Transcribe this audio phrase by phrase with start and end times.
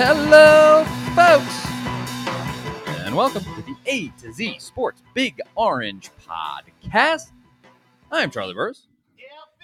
[0.00, 0.84] Hello,
[1.16, 1.66] folks,
[3.04, 7.32] and welcome to the A to Z Sports Big Orange Podcast.
[8.12, 8.86] I'm Charlie Burris,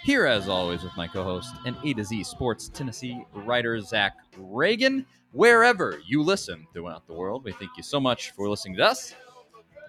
[0.03, 5.07] here as always with my co-host and A to Z Sports Tennessee writer Zach Ragan.
[5.31, 9.15] Wherever you listen throughout the world, we thank you so much for listening to us.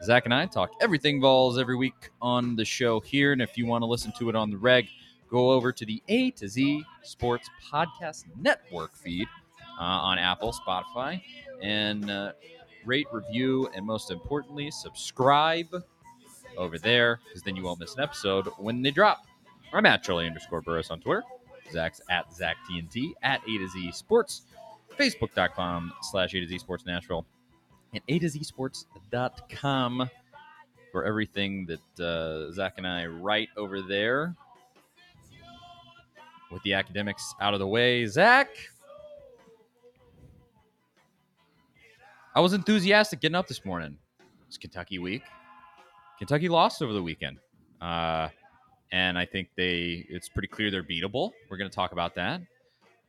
[0.04, 3.66] Zach and I talk everything balls every week on the show here, and if you
[3.66, 4.90] want to listen to it on the reg,
[5.28, 9.28] go over to the A to Z Sports Podcast Network feed
[9.80, 11.22] uh, on Apple, Spotify,
[11.62, 12.32] and uh,
[12.86, 15.74] rate, review, and most importantly, subscribe
[16.58, 19.26] over there because then you won't miss an episode when they drop.
[19.74, 21.24] I'm at Charlie underscore Burris on Twitter.
[21.72, 24.44] Zach's at Zach TNT at A to Z Sports.
[24.98, 27.26] Facebook.com slash A to Z Sports Nashville
[27.94, 30.10] and A to Z Sports.com
[30.92, 34.36] for everything that uh, Zach and I write over there.
[36.52, 38.50] With the academics out of the way, Zach,
[42.36, 43.98] I was enthusiastic getting up this morning.
[44.50, 45.24] It's Kentucky week.
[46.18, 47.38] Kentucky lost over the weekend.
[47.80, 48.28] Uh,
[48.92, 51.32] and I think they it's pretty clear they're beatable.
[51.50, 52.42] We're going to talk about that.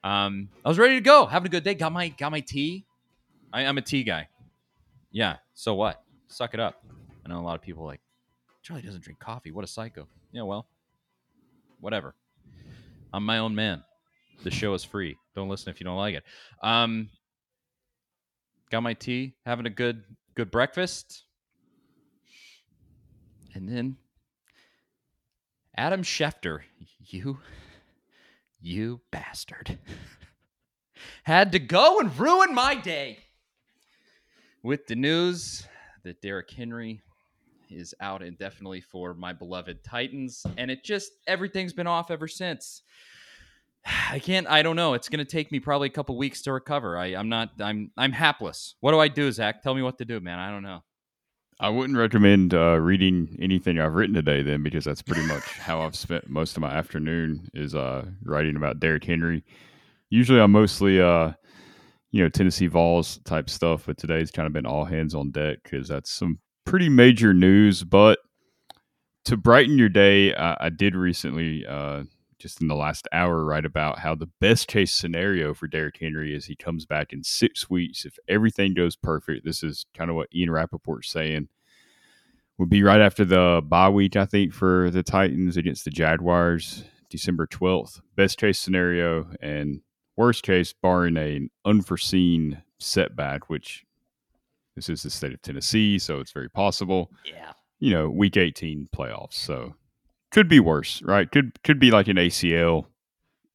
[0.04, 1.74] Um, I was ready to go, having a good day.
[1.74, 2.86] Got my got my tea.
[3.52, 4.28] I, I'm a tea guy.
[5.10, 5.38] Yeah.
[5.54, 6.04] So what?
[6.28, 6.84] Suck it up.
[7.24, 8.00] I know a lot of people like
[8.62, 9.50] Charlie doesn't drink coffee.
[9.50, 10.06] What a psycho.
[10.30, 10.42] Yeah.
[10.42, 10.68] Well,
[11.80, 12.14] whatever.
[13.12, 13.82] I'm my own man.
[14.44, 15.16] The show is free.
[15.34, 16.22] Don't listen if you don't like it.
[16.62, 17.08] Um,
[18.70, 20.04] got my tea, having a good
[20.34, 21.24] good breakfast,
[23.54, 23.96] and then
[25.76, 26.60] Adam Schefter,
[27.00, 27.38] you
[28.60, 29.78] you bastard,
[31.22, 33.18] had to go and ruin my day
[34.62, 35.66] with the news
[36.02, 37.00] that Derrick Henry
[37.70, 42.82] is out indefinitely for my beloved Titans, and it just everything's been off ever since.
[44.10, 44.46] I can't.
[44.48, 44.94] I don't know.
[44.94, 46.98] It's going to take me probably a couple weeks to recover.
[46.98, 47.50] I, I'm not.
[47.60, 47.90] I'm.
[47.96, 48.74] I'm hapless.
[48.80, 49.62] What do I do, Zach?
[49.62, 50.38] Tell me what to do, man.
[50.38, 50.82] I don't know.
[51.58, 55.80] I wouldn't recommend uh, reading anything I've written today, then, because that's pretty much how
[55.80, 59.42] I've spent most of my afternoon is uh, writing about Derrick Henry.
[60.10, 61.32] Usually, I'm mostly, uh,
[62.10, 65.58] you know, Tennessee Vols type stuff, but today's kind of been all hands on deck
[65.62, 67.82] because that's some pretty major news.
[67.82, 68.18] But
[69.24, 72.04] to brighten your day, I, I did recently uh,
[72.46, 76.32] just in the last hour write about how the best case scenario for Derrick Henry
[76.32, 78.04] is he comes back in six weeks.
[78.04, 81.48] If everything goes perfect, this is kind of what Ian Rapoport's saying.
[82.58, 86.84] Would be right after the bye week, I think, for the Titans against the Jaguars,
[87.10, 88.00] December 12th.
[88.14, 89.80] Best case scenario and
[90.14, 93.84] worst case, barring an unforeseen setback, which
[94.76, 97.10] this is the state of Tennessee, so it's very possible.
[97.24, 97.54] Yeah.
[97.80, 99.34] You know, week 18 playoffs.
[99.34, 99.74] So
[100.36, 101.32] could be worse, right?
[101.32, 102.84] Could could be like an ACL,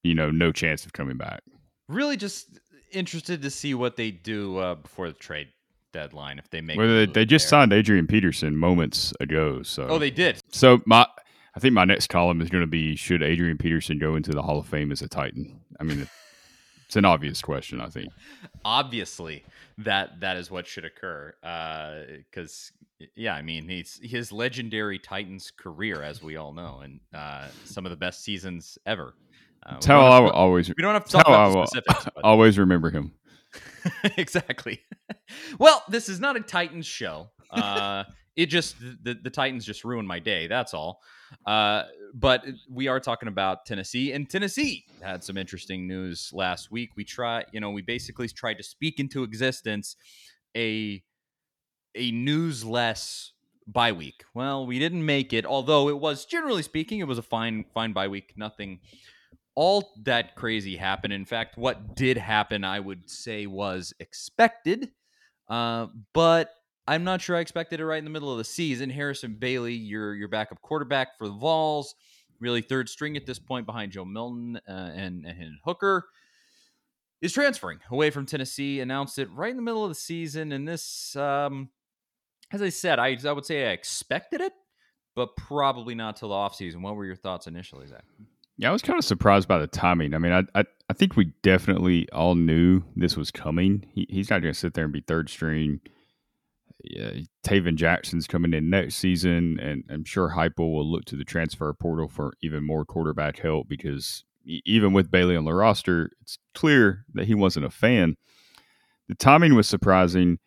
[0.02, 1.44] you know, no chance of coming back.
[1.88, 2.60] Really, just
[2.92, 5.50] interested to see what they do uh, before the trade
[5.94, 6.80] deadline if they make.
[6.80, 7.50] Well, they, they just there.
[7.60, 10.42] signed Adrian Peterson moments ago, so Oh, they did.
[10.52, 11.06] so my
[11.56, 14.42] I think my next column is going to be should Adrian Peterson go into the
[14.42, 15.60] Hall of Fame as a Titan?
[15.80, 16.08] I mean,
[16.88, 18.10] it's an obvious question, I think.
[18.66, 19.44] Obviously,
[19.86, 21.34] that that is what should occur.
[22.30, 22.72] Because
[23.16, 27.86] yeah, I mean, he's his legendary Titans career, as we all know, and uh, some
[27.86, 29.14] of the best seasons ever.
[29.64, 32.06] Uh, how I will always we don't have to talk I about the specifics.
[32.16, 33.14] but- always remember him.
[34.18, 34.82] exactly.
[35.60, 37.30] well, this is not a Titans show.
[37.52, 38.04] Uh,
[38.36, 40.48] it just the, the Titans just ruined my day.
[40.48, 41.02] That's all.
[41.46, 41.84] Uh,
[42.14, 46.92] but we are talking about Tennessee, and Tennessee had some interesting news last week.
[46.96, 49.96] We try, you know, we basically tried to speak into existence
[50.56, 51.04] a
[51.96, 53.32] a newsless
[53.68, 54.24] bye week.
[54.34, 57.94] Well, we didn't make it, although it was generally speaking, it was a fine fine
[57.94, 58.34] bye week.
[58.36, 58.80] Nothing
[59.56, 61.14] all that crazy happened.
[61.14, 64.92] In fact, what did happen, I would say, was expected.
[65.50, 66.50] Uh, but
[66.88, 68.90] I'm not sure I expected it right in the middle of the season.
[68.90, 71.96] Harrison Bailey, your your backup quarterback for the Vols,
[72.40, 76.08] really third string at this point behind Joe Milton uh, and and Hooker,
[77.22, 78.80] is transferring away from Tennessee.
[78.80, 81.70] Announced it right in the middle of the season, and this, um,
[82.52, 84.54] as I said, I I would say I expected it,
[85.16, 86.82] but probably not till the offseason.
[86.82, 88.04] What were your thoughts initially, Zach?
[88.58, 90.14] Yeah, I was kind of surprised by the timing.
[90.14, 93.86] I mean, I I, I think we definitely all knew this was coming.
[93.94, 95.80] He, he's not going to sit there and be third string.
[96.84, 97.12] Yeah,
[97.46, 101.74] Tayven Jackson's coming in next season, and I'm sure Heupel will look to the transfer
[101.74, 107.06] portal for even more quarterback help because even with Bailey on the roster, it's clear
[107.14, 108.16] that he wasn't a fan.
[109.08, 110.40] The timing was surprising,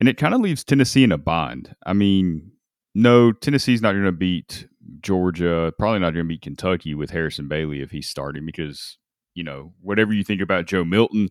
[0.00, 1.74] and it kind of leaves Tennessee in a bind.
[1.86, 2.52] I mean,
[2.94, 4.66] no, Tennessee's not going to beat
[5.00, 8.96] Georgia, probably not going to beat Kentucky with Harrison Bailey if he's starting because,
[9.34, 11.28] you know, whatever you think about Joe Milton,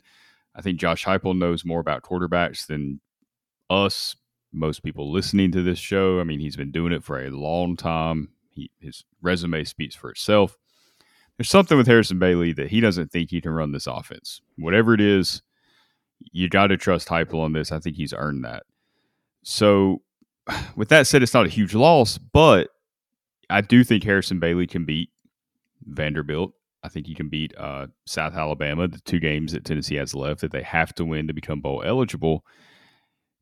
[0.55, 3.01] I think Josh Heupel knows more about quarterbacks than
[3.69, 4.15] us,
[4.51, 6.19] most people listening to this show.
[6.19, 8.29] I mean, he's been doing it for a long time.
[8.51, 10.57] He, his resume speaks for itself.
[11.37, 14.41] There's something with Harrison Bailey that he doesn't think he can run this offense.
[14.57, 15.43] Whatever it is,
[16.31, 17.71] you got to trust Heupel on this.
[17.71, 18.63] I think he's earned that.
[19.43, 20.01] So,
[20.75, 22.69] with that said, it's not a huge loss, but
[23.49, 25.09] I do think Harrison Bailey can beat
[25.85, 26.53] Vanderbilt.
[26.83, 30.41] I think he can beat uh, South Alabama, the two games that Tennessee has left
[30.41, 32.45] that they have to win to become bowl eligible.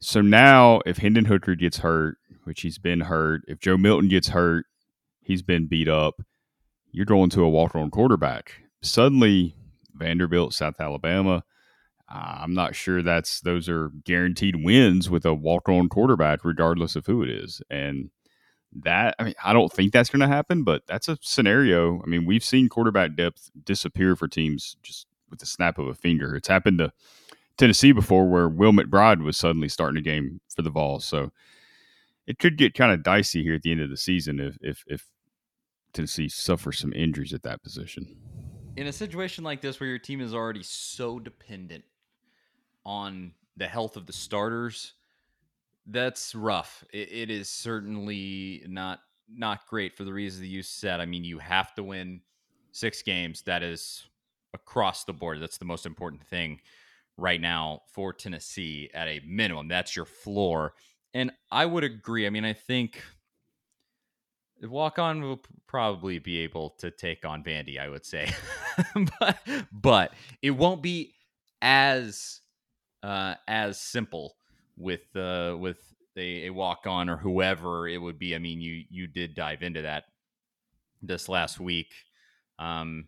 [0.06, 4.28] So now, if Hendon Hooker gets hurt, which he's been hurt, if Joe Milton gets
[4.28, 4.68] hurt,
[5.19, 6.22] he's been beat up.
[6.92, 8.62] You're going to a walk-on quarterback.
[8.84, 9.56] Suddenly,
[9.96, 11.44] Vanderbilt, South Alabama.
[12.07, 17.24] I'm not sure that's those are guaranteed wins with a walk-on quarterback, regardless of who
[17.24, 17.63] it is.
[17.72, 18.12] And
[18.84, 22.00] that I mean, I don't think that's going to happen, but that's a scenario.
[22.04, 25.96] I mean, we've seen quarterback depth disappear for teams just with the snap of a
[25.96, 26.36] finger.
[26.36, 26.92] It's happened to
[27.57, 31.06] Tennessee before, where Will McBride was suddenly starting a game for the Vols.
[31.06, 31.31] So
[32.28, 34.84] it could get kind of dicey here at the end of the season if if,
[34.88, 35.06] if
[35.94, 38.18] Tennessee suffers some injuries at that position.
[38.75, 41.86] In a situation like this, where your team is already so dependent
[42.86, 44.94] on the health of the starters
[45.88, 46.84] that's rough.
[46.92, 51.00] It, it is certainly not not great for the reasons that you said.
[51.00, 52.22] I mean, you have to win
[52.72, 53.42] six games.
[53.44, 54.04] That is
[54.54, 55.42] across the board.
[55.42, 56.60] That's the most important thing
[57.17, 59.67] right now for Tennessee at a minimum.
[59.67, 60.73] That's your floor.
[61.13, 62.27] And I would agree.
[62.27, 63.01] I mean, I think
[64.62, 68.31] walk on will probably be able to take on Vandy, I would say.
[69.19, 69.38] but
[69.71, 71.13] but it won't be
[71.62, 72.41] as
[73.03, 74.35] uh as simple
[74.77, 75.77] with uh with
[76.18, 78.35] a, a walk on or whoever it would be.
[78.35, 80.06] I mean, you you did dive into that
[81.01, 81.94] this last week,
[82.59, 83.07] um,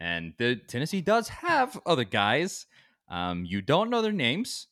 [0.00, 2.66] and the Tennessee does have other guys.
[3.08, 4.66] Um, you don't know their names,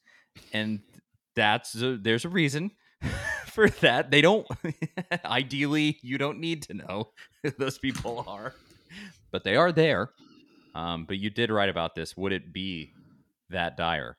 [0.53, 0.81] and
[1.37, 2.73] that's a, there's a reason
[3.47, 4.11] for that.
[4.11, 4.47] They don't.
[5.25, 7.11] ideally, you don't need to know
[7.43, 8.55] who those people are,
[9.31, 10.11] but they are there.
[10.75, 12.17] Um, but you did write about this.
[12.17, 12.93] Would it be
[13.51, 14.17] that dire?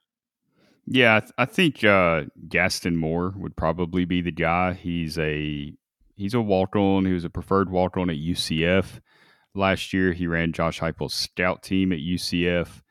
[0.87, 4.73] Yeah, I, th- I think uh, Gaston Moore would probably be the guy.
[4.73, 5.73] He's a
[6.15, 7.05] he's a walk on.
[7.05, 9.01] He was a preferred walk on at UCF
[9.55, 10.13] last year.
[10.13, 12.81] He ran Josh Heupel's scout team at UCF,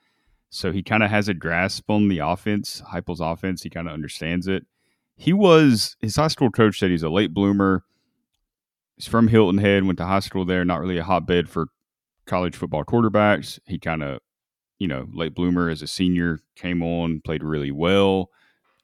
[0.54, 3.62] so he kind of has a grasp on the offense, Heupel's offense.
[3.62, 4.66] He kind of understands it.
[5.16, 7.84] He was his high school coach said he's a late bloomer.
[8.96, 10.64] He's from Hilton Head, went to high school there.
[10.64, 11.66] Not really a hotbed for
[12.26, 13.58] college football quarterbacks.
[13.66, 14.20] He kind of
[14.78, 18.30] you know, late bloomer as a senior, came on, played really well.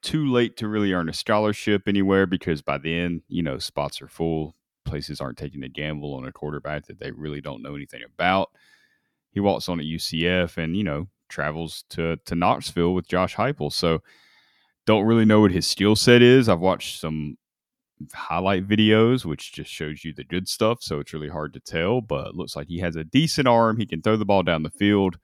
[0.02, 4.08] Too late to really earn a scholarship anywhere because by then, you know, spots are
[4.08, 4.54] full.
[4.84, 8.50] Places aren't taking a gamble on a quarterback that they really don't know anything about.
[9.30, 13.72] He walks on at UCF and, you know, travels to, to Knoxville with Josh Heupel.
[13.72, 14.00] So
[14.86, 16.48] don't really know what his skill set is.
[16.48, 17.38] I've watched some
[18.12, 20.82] highlight videos, which just shows you the good stuff.
[20.82, 23.78] So it's really hard to tell, but looks like he has a decent arm.
[23.78, 25.18] He can throw the ball down the field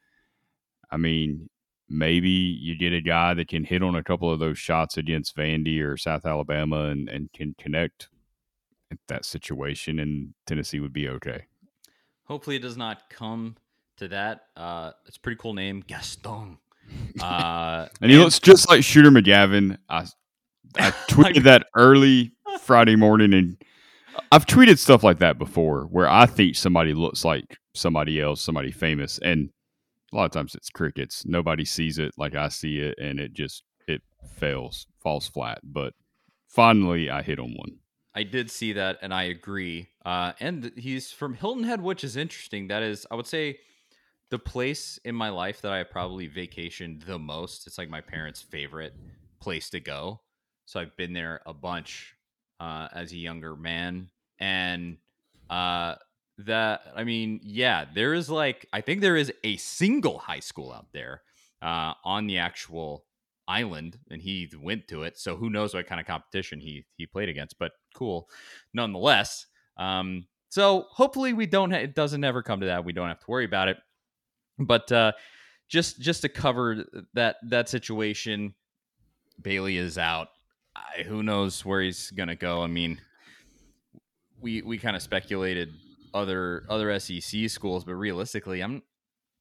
[0.91, 1.49] I mean,
[1.89, 5.37] maybe you get a guy that can hit on a couple of those shots against
[5.37, 8.09] Vandy or South Alabama and, and can connect
[9.09, 11.47] that situation, and Tennessee would be okay.
[12.25, 13.57] Hopefully, it does not come
[13.97, 14.47] to that.
[14.57, 16.59] Uh, it's a pretty cool name, Gaston.
[17.21, 19.77] Uh, and he and, looks just like Shooter McGavin.
[19.89, 20.07] I,
[20.77, 23.57] I tweeted that early Friday morning, and
[24.31, 28.71] I've tweeted stuff like that before, where I think somebody looks like somebody else, somebody
[28.71, 29.51] famous, and
[30.13, 31.25] a lot of times it's crickets.
[31.27, 34.03] Nobody sees it like I see it, and it just it
[34.37, 35.59] fails, falls flat.
[35.65, 35.95] But
[36.47, 37.79] finally, I hit on one.
[38.15, 39.89] I did see that, and I agree.
[40.05, 42.69] Uh, and he's from Hilton Head, which is interesting.
[42.69, 43.59] That is, I would say,
[44.31, 47.67] the place in my life that I probably vacationed the most.
[47.67, 48.95] It's like my parents' favorite
[49.41, 50.21] place to go.
[50.67, 52.17] So I've been there a bunch
[52.59, 54.97] uh, as a younger man, and
[55.49, 55.95] uh,
[56.39, 60.73] that I mean, yeah, there is like I think there is a single high school
[60.73, 61.23] out there
[61.63, 63.05] uh, on the actual
[63.49, 65.19] island, and he went to it.
[65.19, 67.59] So who knows what kind of competition he he played against?
[67.59, 68.29] But cool,
[68.75, 69.47] nonetheless.
[69.77, 71.71] Um, so hopefully we don't.
[71.71, 72.85] Ha- it doesn't ever come to that.
[72.85, 73.77] We don't have to worry about it.
[74.59, 75.13] But uh,
[75.69, 76.85] just just to cover
[77.15, 78.55] that that situation,
[79.41, 80.29] Bailey is out.
[80.75, 82.63] I, who knows where he's gonna go?
[82.63, 83.01] I mean,
[84.41, 85.73] we we kind of speculated
[86.15, 88.83] other other SEC schools, but realistically, I'm.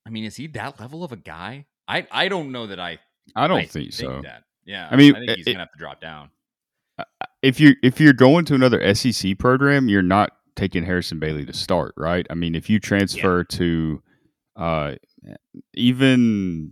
[0.07, 1.65] I mean, is he that level of a guy?
[1.87, 2.99] I I don't know that I.
[3.35, 4.21] I don't I think, think, so.
[4.21, 4.43] That.
[4.65, 6.29] Yeah, I mean, I think he's it, gonna have to drop down.
[7.41, 11.53] If you if you're going to another SEC program, you're not taking Harrison Bailey to
[11.53, 12.25] start, right?
[12.29, 13.57] I mean, if you transfer yeah.
[13.57, 14.01] to
[14.55, 14.95] uh,
[15.73, 16.71] even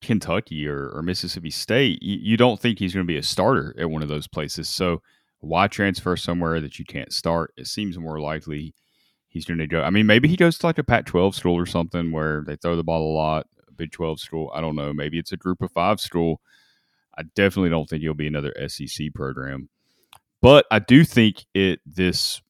[0.00, 3.74] Kentucky or, or Mississippi State, you, you, don't think he's going to be a starter
[3.78, 4.68] at one of those places.
[4.68, 5.02] So
[5.40, 7.52] why transfer somewhere that you can't start?
[7.56, 8.74] It seems more likely
[9.28, 9.82] he's going to go.
[9.82, 12.76] I mean, maybe he goes to like a Pac-12 school or something where they throw
[12.76, 13.46] the ball a lot.
[13.68, 14.92] A Big 12 school, I don't know.
[14.92, 16.40] Maybe it's a Group of Five school.
[17.18, 19.68] I definitely don't think he'll be another SEC program.
[20.42, 22.40] But I do think it this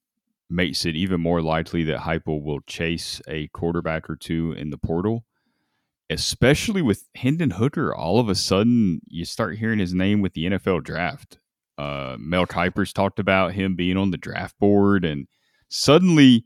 [0.49, 4.79] makes it even more likely that Heupel will chase a quarterback or two in the
[4.79, 5.25] portal,
[6.09, 7.95] especially with Hendon Hooker.
[7.95, 11.39] All of a sudden, you start hearing his name with the NFL draft.
[11.79, 15.27] Uh, Mel Kiper's talked about him being on the draft board, and
[15.69, 16.45] suddenly,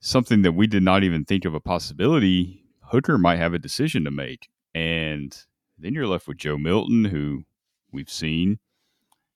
[0.00, 4.04] something that we did not even think of a possibility, Hooker might have a decision
[4.04, 4.48] to make.
[4.74, 5.36] And
[5.78, 7.44] then you're left with Joe Milton, who
[7.92, 8.58] we've seen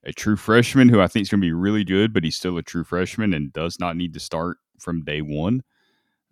[0.05, 2.59] a true freshman who I think is going to be really good, but he's still
[2.59, 5.63] a true freshman and does not need to start from day one.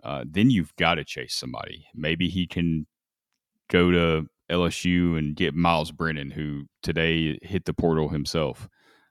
[0.03, 1.87] Uh, then you've got to chase somebody.
[1.95, 2.87] Maybe he can
[3.69, 8.69] go to LSU and get Myles Brennan, who today hit the portal himself.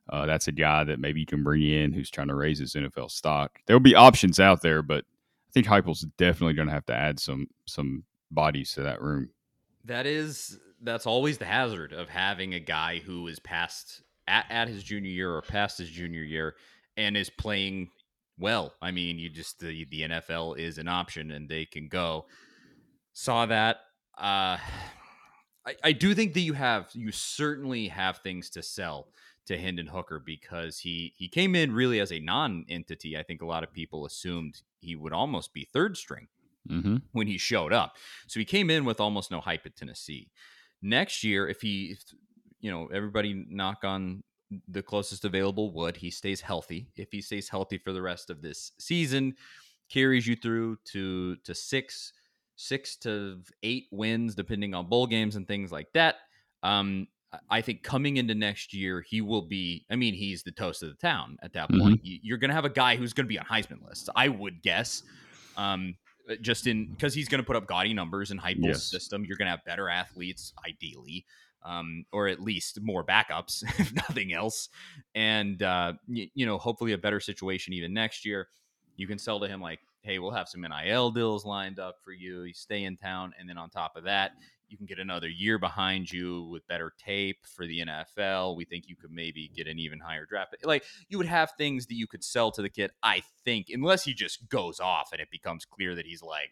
[0.09, 2.73] Uh, that's a guy that maybe you can bring in who's trying to raise his
[2.73, 3.59] NFL stock.
[3.65, 7.19] There'll be options out there, but I think Heupel's definitely going to have to add
[7.19, 9.29] some some bodies to that room.
[9.85, 14.67] That is that's always the hazard of having a guy who is past at, at
[14.67, 16.55] his junior year or past his junior year
[16.97, 17.89] and is playing
[18.37, 18.73] well.
[18.81, 22.25] I mean, you just the the NFL is an option and they can go.
[23.13, 23.77] Saw that.
[24.17, 24.57] Uh,
[25.63, 29.09] I, I do think that you have you certainly have things to sell
[29.45, 33.17] to Hendon Hooker because he he came in really as a non-entity.
[33.17, 36.27] I think a lot of people assumed he would almost be third string
[36.69, 36.97] mm-hmm.
[37.11, 37.95] when he showed up.
[38.27, 40.31] So he came in with almost no hype at Tennessee.
[40.81, 41.95] Next year, if he
[42.61, 44.23] you know, everybody knock on
[44.67, 45.97] the closest available wood.
[45.97, 46.87] He stays healthy.
[46.95, 49.35] If he stays healthy for the rest of this season,
[49.89, 52.13] carries you through to to six,
[52.55, 56.15] six to eight wins, depending on bowl games and things like that.
[56.63, 57.07] Um,
[57.49, 59.85] I think coming into next year, he will be.
[59.89, 61.81] I mean, he's the toast of the town at that mm-hmm.
[61.81, 62.01] point.
[62.03, 64.09] You're going to have a guy who's going to be on Heisman lists.
[64.15, 65.03] I would guess.
[65.57, 65.95] Um,
[66.39, 68.83] just in because he's going to put up gaudy numbers in Heupel's yes.
[68.83, 69.25] system.
[69.25, 71.25] You're going to have better athletes, ideally
[71.63, 74.69] um, or at least more backups, if nothing else.
[75.15, 78.47] And, uh, y- you know, hopefully a better situation even next year.
[78.97, 82.11] You can sell to him like, hey, we'll have some NIL deals lined up for
[82.11, 82.43] you.
[82.43, 83.33] You stay in town.
[83.39, 84.31] And then on top of that,
[84.71, 88.55] you can get another year behind you with better tape for the NFL.
[88.55, 90.55] We think you could maybe get an even higher draft.
[90.63, 94.03] Like you would have things that you could sell to the kid, I think, unless
[94.05, 96.51] he just goes off and it becomes clear that he's like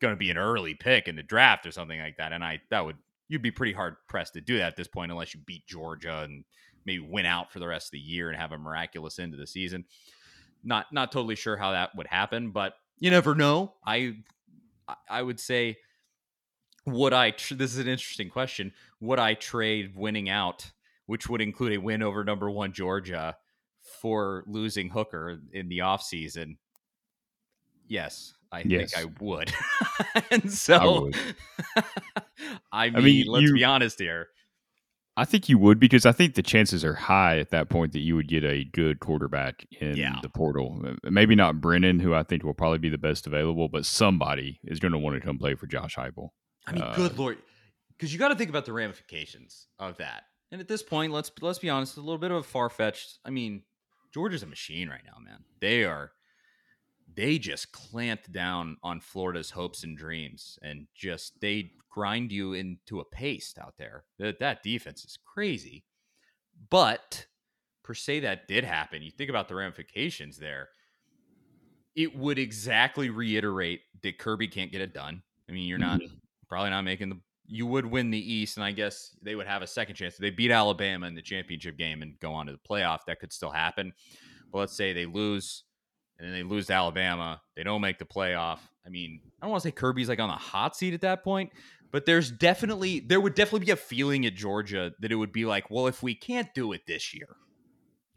[0.00, 2.32] going to be an early pick in the draft or something like that.
[2.32, 2.96] And I, that would
[3.32, 6.20] you'd be pretty hard pressed to do that at this point unless you beat Georgia
[6.20, 6.44] and
[6.84, 9.40] maybe win out for the rest of the year and have a miraculous end of
[9.40, 9.86] the season.
[10.62, 13.72] Not not totally sure how that would happen, but you never know.
[13.86, 14.16] I
[15.08, 15.78] I would say
[16.84, 18.74] would I tr- this is an interesting question.
[19.00, 20.70] Would I trade winning out,
[21.06, 23.36] which would include a win over number 1 Georgia
[23.80, 26.58] for losing Hooker in the offseason?
[27.88, 28.92] Yes, I yes.
[28.92, 29.52] think I would.
[30.30, 31.16] and so I, would.
[32.72, 34.28] I, mean, I mean, let's you, be honest here.
[35.16, 38.00] I think you would because I think the chances are high at that point that
[38.00, 40.16] you would get a good quarterback in yeah.
[40.22, 40.96] the portal.
[41.04, 44.80] Maybe not Brennan, who I think will probably be the best available, but somebody is
[44.80, 46.30] going to want to come play for Josh Heupel.
[46.66, 47.38] I mean, uh, good lord,
[47.90, 50.24] because you got to think about the ramifications of that.
[50.50, 53.18] And at this point, let's let's be honest, a little bit of a far fetched.
[53.24, 53.64] I mean,
[54.14, 55.44] Georgia's a machine right now, man.
[55.60, 56.12] They are
[57.14, 63.00] they just clamped down on Florida's hopes and dreams and just they grind you into
[63.00, 64.04] a paste out there.
[64.18, 65.84] That that defense is crazy.
[66.70, 67.26] But
[67.82, 69.02] per se that did happen.
[69.02, 70.68] You think about the ramifications there.
[71.94, 75.22] It would exactly reiterate that Kirby can't get it done.
[75.48, 76.14] I mean, you're not mm-hmm.
[76.48, 79.60] probably not making the you would win the East, and I guess they would have
[79.60, 80.14] a second chance.
[80.14, 83.20] If they beat Alabama in the championship game and go on to the playoff, that
[83.20, 83.92] could still happen.
[84.50, 85.64] But let's say they lose
[86.22, 87.42] and then they lose to Alabama.
[87.56, 88.60] They don't make the playoff.
[88.86, 91.24] I mean, I don't want to say Kirby's like on the hot seat at that
[91.24, 91.50] point,
[91.90, 95.44] but there's definitely there would definitely be a feeling at Georgia that it would be
[95.44, 97.36] like, well, if we can't do it this year,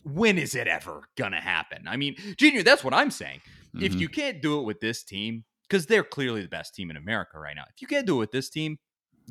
[0.04, 1.88] when is it ever gonna happen?
[1.88, 3.42] I mean, Junior, that's what I'm saying.
[3.76, 3.84] Mm-hmm.
[3.84, 6.98] If you can't do it with this team, because they're clearly the best team in
[6.98, 7.64] America right now.
[7.74, 8.78] If you can't do it with this team,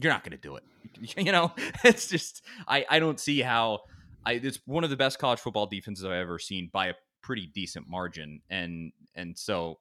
[0.01, 0.65] you're not going to do it.
[1.17, 1.53] You know,
[1.85, 3.81] it's just I I don't see how
[4.25, 7.47] I it's one of the best college football defenses I've ever seen by a pretty
[7.55, 9.79] decent margin, and and so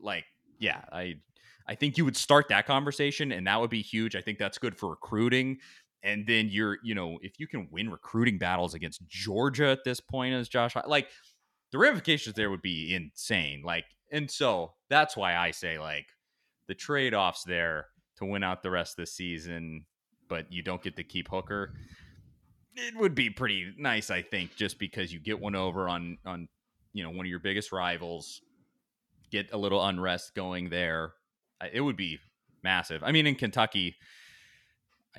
[0.00, 0.24] like
[0.58, 1.16] yeah, I
[1.68, 4.16] I think you would start that conversation, and that would be huge.
[4.16, 5.58] I think that's good for recruiting.
[6.02, 10.00] And then you're, you know, if you can win recruiting battles against Georgia at this
[10.00, 11.08] point, as Josh, like
[11.72, 13.62] the ramifications there would be insane.
[13.64, 16.06] Like, and so that's why I say like
[16.68, 17.88] the trade offs there
[18.18, 19.84] to win out the rest of the season,
[20.28, 21.74] but you don't get to keep Hooker.
[22.76, 26.46] It would be pretty nice, I think, just because you get one over on on
[26.96, 28.40] you know one of your biggest rivals,
[29.30, 31.12] get a little unrest going there.
[31.70, 32.18] It would be
[32.62, 33.02] massive.
[33.04, 33.96] I mean, in Kentucky,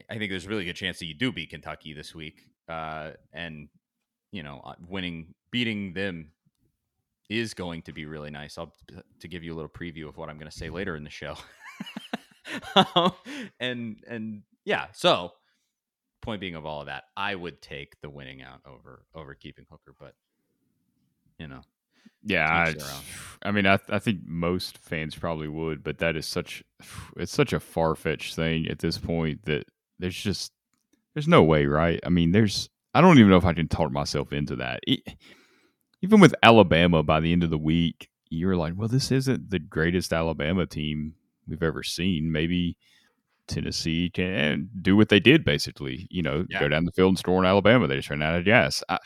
[0.10, 3.12] I think there's a really good chance that you do beat Kentucky this week, uh,
[3.32, 3.70] and
[4.32, 6.32] you know, uh, winning, beating them
[7.30, 8.58] is going to be really nice.
[8.58, 8.74] I'll
[9.20, 11.12] to give you a little preview of what I'm going to say later in the
[11.12, 11.36] show.
[13.60, 15.34] and and yeah, so
[16.24, 19.66] point being of all of that, I would take the winning out over over keeping
[19.70, 20.16] Hooker, but
[21.38, 21.62] you know,
[22.24, 22.76] yeah, I,
[23.48, 26.64] I, mean, I, I think most fans probably would, but that is such
[27.18, 29.66] it's such a far fetched thing at this point that
[30.00, 30.52] there's just
[31.14, 32.00] there's no way, right?
[32.06, 34.80] I mean, there's I don't even know if I can talk myself into that.
[34.88, 35.02] It,
[36.02, 39.60] even with Alabama, by the end of the week, you're like, well, this isn't the
[39.60, 41.16] greatest Alabama team
[41.48, 42.32] we've ever seen.
[42.32, 42.78] Maybe
[43.48, 46.08] Tennessee can do what they did, basically.
[46.12, 46.60] You know, yeah.
[46.60, 47.88] go down the field and score in Alabama.
[47.88, 48.84] They just ran out of gas.
[48.90, 49.00] I,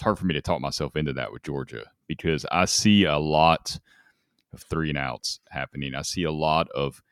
[0.00, 3.18] it's hard for me to talk myself into that with Georgia because I see a
[3.18, 3.78] lot
[4.54, 5.94] of three and outs happening.
[5.94, 7.02] I see a lot of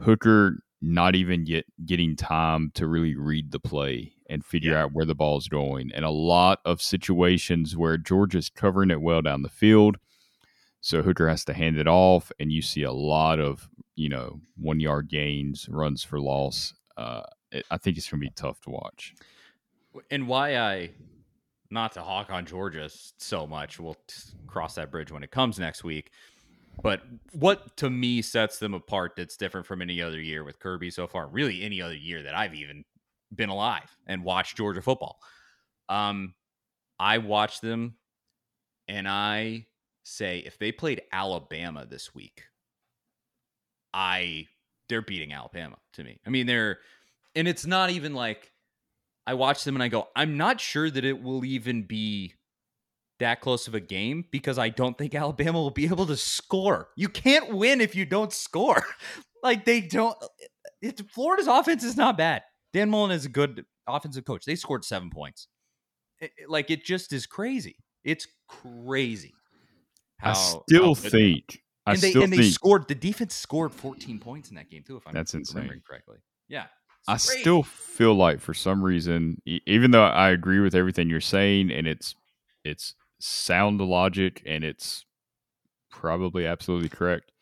[0.00, 4.82] Hooker not even yet getting time to really read the play and figure yeah.
[4.82, 5.92] out where the ball's going.
[5.94, 9.98] And a lot of situations where Georgia's covering it well down the field.
[10.80, 14.40] So Hooker has to hand it off, and you see a lot of, you know,
[14.56, 16.74] one yard gains, runs for loss.
[16.96, 19.14] Uh, it, I think it's going to be tough to watch.
[20.10, 20.90] And why I,
[21.70, 23.96] not to hawk on Georgia so much, we'll
[24.46, 26.10] cross that bridge when it comes next week.
[26.82, 27.02] But
[27.32, 31.06] what to me sets them apart that's different from any other year with Kirby so
[31.06, 32.84] far, really any other year that I've even
[33.34, 35.18] been alive and watched Georgia football.
[35.88, 36.34] Um,
[36.98, 37.96] I watch them
[38.86, 39.66] and I
[40.04, 42.44] say if they played Alabama this week,
[43.92, 44.46] I
[44.88, 46.20] they're beating Alabama to me.
[46.26, 46.78] I mean, they're
[47.34, 48.50] and it's not even like
[49.28, 52.32] I watch them and I go, I'm not sure that it will even be
[53.18, 56.88] that close of a game because I don't think Alabama will be able to score.
[56.96, 58.82] You can't win if you don't score.
[59.42, 60.28] like they don't uh,
[60.80, 62.42] it, Florida's offense is not bad.
[62.72, 64.46] Dan Mullen is a good offensive coach.
[64.46, 65.48] They scored seven points.
[66.20, 67.76] It, like it just is crazy.
[68.04, 69.34] It's crazy.
[70.20, 71.62] How, I still think.
[71.84, 72.88] I and they still and they scored.
[72.88, 74.96] The defense scored 14 points in that game too.
[74.96, 75.82] If I'm that's insane.
[75.86, 76.16] correctly.
[76.48, 76.64] Yeah.
[77.08, 81.70] I still feel like for some reason, even though I agree with everything you're saying,
[81.70, 82.14] and it's
[82.64, 85.04] it's sound logic and it's
[85.90, 87.32] probably absolutely correct.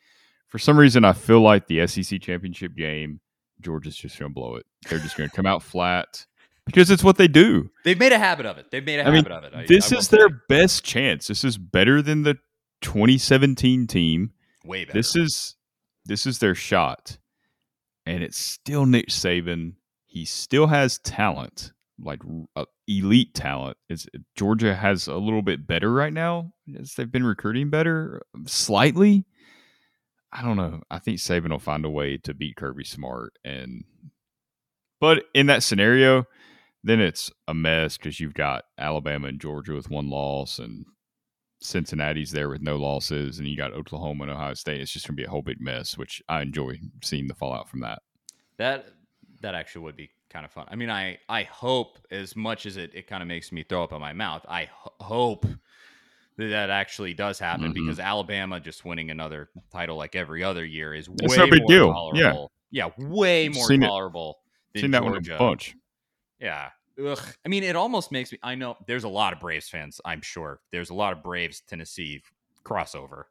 [0.47, 3.19] For some reason, I feel like the SEC championship game
[3.61, 4.65] Georgia's just going to blow it.
[4.89, 6.25] They're just going to come out flat
[6.65, 7.69] because it's what they do.
[7.83, 8.71] They've made a habit of it.
[8.71, 9.53] They've made a I habit mean, of it.
[9.53, 10.35] I, this I is their say.
[10.47, 11.27] best chance.
[11.27, 12.35] This is better than the
[12.81, 14.31] 2017 team.
[14.65, 14.97] Way better.
[14.97, 15.55] This is
[16.05, 17.17] this is their shot,
[18.07, 19.73] and it's still Nick Saban.
[20.05, 22.21] He still has talent, like
[22.55, 23.77] uh, elite talent.
[23.89, 29.25] Is Georgia has a little bit better right now as they've been recruiting better slightly
[30.31, 30.81] I don't know.
[30.91, 33.85] I think Saban will find a way to beat Kirby Smart, and
[34.99, 36.25] but in that scenario,
[36.83, 40.85] then it's a mess because you've got Alabama and Georgia with one loss, and
[41.59, 44.81] Cincinnati's there with no losses, and you got Oklahoma and Ohio State.
[44.81, 47.69] It's just going to be a whole big mess, which I enjoy seeing the fallout
[47.69, 48.01] from that.
[48.57, 48.87] That
[49.41, 50.65] that actually would be kind of fun.
[50.69, 53.83] I mean, I I hope as much as it it kind of makes me throw
[53.83, 54.45] up in my mouth.
[54.47, 55.45] I ho- hope
[56.37, 57.85] that that actually does happen mm-hmm.
[57.85, 61.61] because Alabama just winning another title like every other year is it's way no big
[61.61, 61.93] more deal.
[61.93, 62.51] tolerable.
[62.69, 62.87] Yeah.
[62.97, 64.39] yeah, way more seen tolerable
[64.73, 64.81] it.
[64.81, 65.29] than seen Georgia.
[65.29, 65.75] That one a bunch.
[66.39, 66.69] Yeah.
[67.05, 67.19] Ugh.
[67.45, 68.39] I mean, it almost makes me.
[68.41, 70.01] I know there's a lot of Braves fans.
[70.03, 72.21] I'm sure there's a lot of Braves Tennessee
[72.65, 73.23] crossover,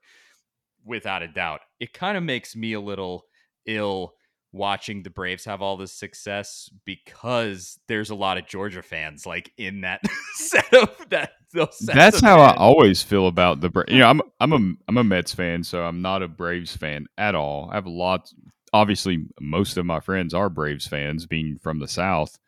[0.84, 1.60] without a doubt.
[1.80, 3.26] It kind of makes me a little
[3.66, 4.14] ill
[4.52, 9.52] watching the Braves have all this success because there's a lot of Georgia fans like
[9.58, 10.00] in that
[10.34, 11.32] set of that.
[11.52, 12.52] That's how fans.
[12.52, 13.92] I always feel about the Braves.
[13.92, 17.06] You know, I'm I'm a I'm a Mets fan, so I'm not a Braves fan
[17.16, 17.68] at all.
[17.70, 18.32] I have a lot.
[18.72, 22.38] Obviously, most of my friends are Braves fans, being from the South.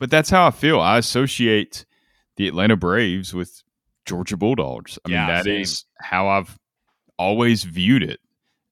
[0.00, 0.80] But that's how I feel.
[0.80, 1.86] I associate
[2.36, 3.62] the Atlanta Braves with
[4.06, 4.98] Georgia Bulldogs.
[5.04, 5.60] I Yeah, mean, that same.
[5.62, 6.58] is how I've
[7.18, 8.18] always viewed it,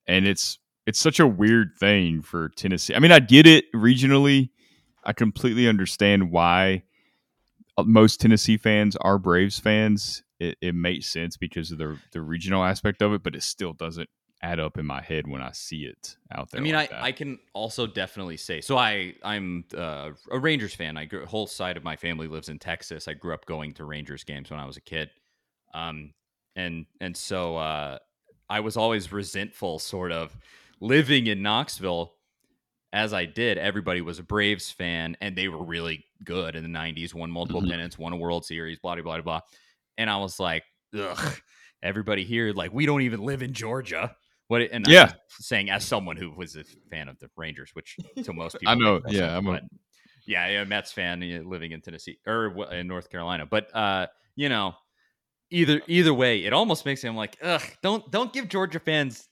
[0.07, 2.95] and it's it's such a weird thing for Tennessee.
[2.95, 4.49] I mean, I get it regionally.
[5.05, 6.83] I completely understand why
[7.77, 10.23] uh, most Tennessee fans are Braves fans.
[10.39, 13.73] It, it makes sense because of the the regional aspect of it, but it still
[13.73, 14.09] doesn't
[14.41, 16.61] add up in my head when I see it out there.
[16.61, 17.07] I mean, like I.
[17.07, 18.77] I can also definitely say so.
[18.77, 20.97] I I'm uh, a Rangers fan.
[20.97, 23.07] I grew, whole side of my family lives in Texas.
[23.07, 25.09] I grew up going to Rangers games when I was a kid,
[25.73, 26.13] um,
[26.55, 27.97] and and so uh,
[28.49, 30.35] I was always resentful, sort of
[30.79, 32.13] living in Knoxville.
[32.91, 36.69] As I did, everybody was a Braves fan, and they were really good in the
[36.79, 37.13] '90s.
[37.13, 37.69] Won multiple Mhm.
[37.69, 39.41] pennants, won a World Series, blah blah blah blah.
[39.97, 40.63] And I was like,
[40.97, 41.39] ugh.
[41.81, 44.13] Everybody here, like, we don't even live in Georgia.
[44.49, 44.63] What?
[44.63, 45.13] And Yeah.
[45.39, 48.75] saying as someone who was a fan of the Rangers, which to most people I
[48.75, 49.61] know, yeah, I'm a-
[50.25, 53.45] yeah, yeah, Mets fan uh, living in Tennessee or in North Carolina.
[53.45, 54.73] But uh, you know,
[55.51, 59.29] either either way, it almost makes me I'm like, ugh, don't don't give Georgia fans,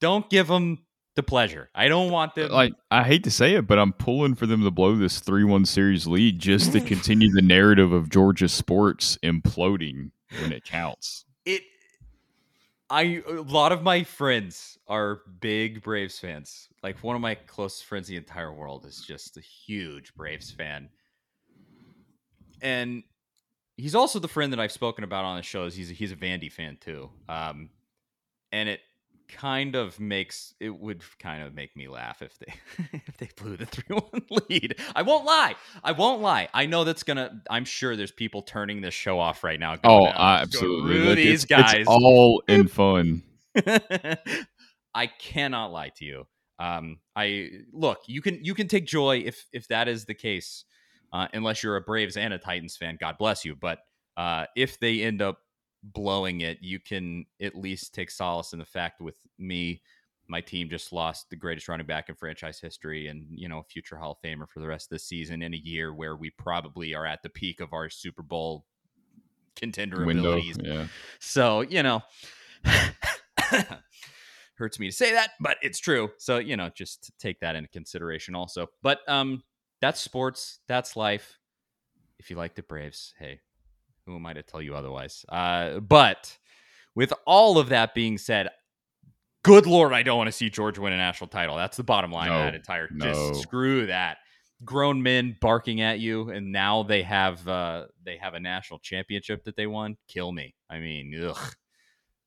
[0.00, 1.68] don't give them the pleasure.
[1.74, 2.50] I don't want them.
[2.52, 5.44] like I hate to say it, but I'm pulling for them to blow this three
[5.44, 11.24] one series lead just to continue the narrative of Georgia sports imploding when it counts.
[11.44, 11.62] it
[12.90, 16.68] I a lot of my friends are big Braves fans.
[16.82, 20.50] Like one of my closest friends in the entire world is just a huge Braves
[20.50, 20.88] fan.
[22.60, 23.04] And
[23.76, 25.74] he's also the friend that I've spoken about on the shows.
[25.74, 27.10] He's a, he's a Vandy fan too.
[27.28, 27.70] Um
[28.50, 28.80] and it
[29.32, 32.54] kind of makes it would kind of make me laugh if they
[33.06, 34.76] if they blew the 3-1 lead.
[34.94, 35.54] I won't lie.
[35.82, 36.48] I won't lie.
[36.54, 39.76] I know that's going to I'm sure there's people turning this show off right now
[39.84, 40.98] Oh, going, I "I'm just gonna absolutely.
[41.08, 41.84] rue these it's, it's guys.
[41.88, 43.22] all in fun.
[44.94, 46.26] I cannot lie to you.
[46.58, 50.64] Um, I look, you can you can take joy if if that is the case,
[51.12, 52.96] uh, unless you're a Braves and a Titans fan.
[53.00, 53.56] God bless you.
[53.56, 53.78] But
[54.16, 55.38] uh, if they end up
[55.82, 59.82] blowing it, you can at least take solace in the fact with me,
[60.28, 63.96] my team just lost the greatest running back in franchise history, and you know, future
[63.96, 66.94] Hall of Famer for the rest of the season in a year where we probably
[66.94, 68.64] are at the peak of our Super Bowl
[69.56, 70.32] contender Window.
[70.32, 70.56] abilities.
[70.62, 70.86] Yeah.
[71.18, 72.02] So, you know,
[74.54, 76.10] hurts me to say that, but it's true.
[76.18, 78.68] So, you know, just take that into consideration also.
[78.82, 79.42] But um
[79.80, 81.38] that's sports, that's life.
[82.18, 83.40] If you like the Braves, hey,
[84.06, 85.24] who am I to tell you otherwise?
[85.28, 86.36] Uh but
[86.94, 88.50] with all of that being said,
[89.42, 91.56] good lord, I don't want to see Georgia win a national title.
[91.56, 93.04] That's the bottom line of that entire no.
[93.06, 94.18] just screw that.
[94.62, 99.44] Grown men barking at you, and now they have uh they have a national championship
[99.44, 99.96] that they won.
[100.06, 100.54] Kill me.
[100.68, 101.54] I mean, ugh.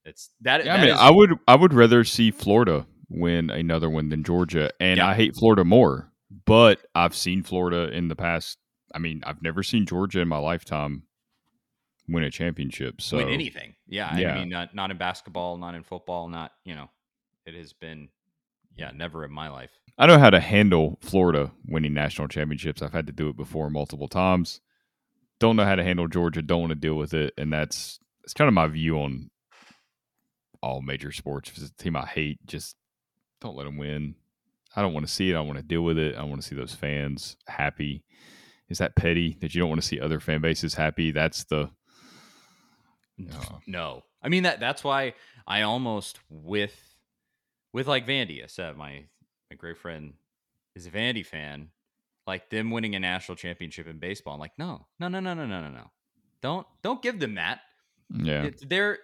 [0.06, 0.66] It's that.
[0.66, 4.24] Yeah, I mean, is- I would I would rather see Florida win another one than
[4.24, 5.08] Georgia, and Yeah.
[5.08, 6.12] I hate Florida more.
[6.46, 8.58] But I've seen Florida in the past.
[8.94, 11.04] I mean, I've never seen Georgia in my lifetime
[12.08, 13.02] win a championship.
[13.02, 13.76] So win anything.
[13.88, 16.90] Yeah, I mean, not not in basketball, not in football, not you know,
[17.46, 18.10] it has been,
[18.76, 19.72] yeah, never in my life.
[19.98, 22.82] I know how to handle Florida winning national championships.
[22.82, 24.60] I've had to do it before multiple times.
[25.40, 26.42] Don't know how to handle Georgia.
[26.42, 29.30] Don't want to deal with it, and that's it's kind of my view on
[30.62, 31.50] all major sports.
[31.50, 32.76] If it's a team I hate, just
[33.42, 34.16] don't let them win.
[34.76, 35.36] I don't want to see it.
[35.36, 36.16] I want to deal with it.
[36.16, 38.04] I want to see those fans happy.
[38.70, 41.12] Is that petty that you don't want to see other fan bases happy?
[41.12, 41.70] That's the
[43.18, 43.60] No.
[43.68, 44.60] No, I mean that.
[44.60, 45.14] That's why
[45.48, 46.76] I almost with
[47.72, 48.44] with like Vandy.
[48.44, 49.06] I said my
[49.50, 50.14] my great friend
[50.76, 51.70] is a Vandy fan.
[52.26, 54.34] Like them winning a national championship in baseball.
[54.34, 55.92] I'm like, no, no, no, no, no, no, no, no.
[56.42, 57.62] Don't don't give them that.
[58.10, 58.44] yeah.
[58.44, 59.00] It's, they're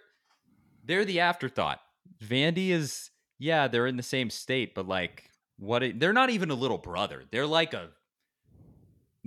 [0.85, 1.79] they're the afterthought.
[2.23, 5.83] Vandy is yeah, they're in the same state, but like what?
[5.83, 7.23] It, they're not even a little brother.
[7.31, 7.89] They're like a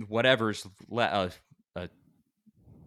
[0.07, 1.31] whatever's le-
[1.75, 1.89] a, a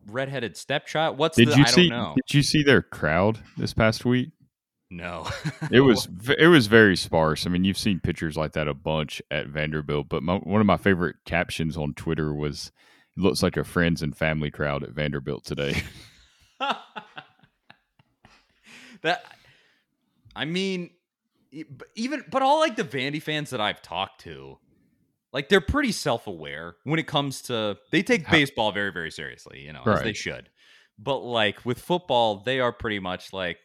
[0.06, 1.18] redheaded stepchild.
[1.18, 1.56] What's Did the?
[1.56, 1.88] you I see?
[1.88, 2.14] don't know.
[2.16, 4.30] Did you see their crowd this past week?
[4.88, 5.26] No,
[5.72, 7.44] It was it was very sparse.
[7.44, 10.66] I mean, you've seen pictures like that a bunch at Vanderbilt, but my, one of
[10.66, 12.70] my favorite captions on Twitter was
[13.16, 15.82] it looks like a friends and family crowd at Vanderbilt today.
[19.02, 19.24] that
[20.36, 20.90] I mean,
[21.96, 24.58] even but all like the Vandy fans that I've talked to,
[25.36, 29.70] like they're pretty self-aware when it comes to they take baseball very very seriously, you
[29.70, 30.48] know, as they should.
[30.98, 33.58] But like with football, they are pretty much like,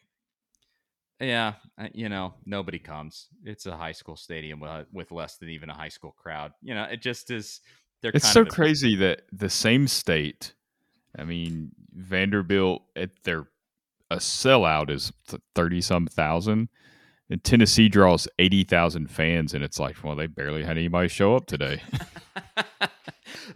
[1.21, 3.29] yeah, uh, you know, nobody comes.
[3.45, 6.51] It's a high school stadium with, with less than even a high school crowd.
[6.61, 7.61] You know, it just is.
[8.01, 10.53] They're it's kind so crazy that the same state,
[11.17, 13.47] I mean, Vanderbilt at their
[14.09, 15.13] a sellout is
[15.55, 16.67] thirty some thousand,
[17.31, 21.35] and Tennessee draws eighty thousand fans, and it's like, well, they barely had anybody show
[21.35, 21.81] up today.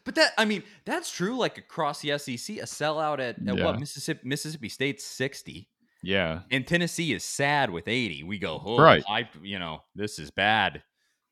[0.04, 1.38] But that I mean, that's true.
[1.38, 3.66] Like across the SEC, a sellout at, at Yeah.
[3.66, 5.70] what Mississippi Mississippi State's sixty,
[6.04, 6.42] Yeah.
[6.52, 8.24] and Tennessee is sad with eighty.
[8.24, 9.04] We go, oh, Right.
[9.10, 10.84] I, you know, this is bad.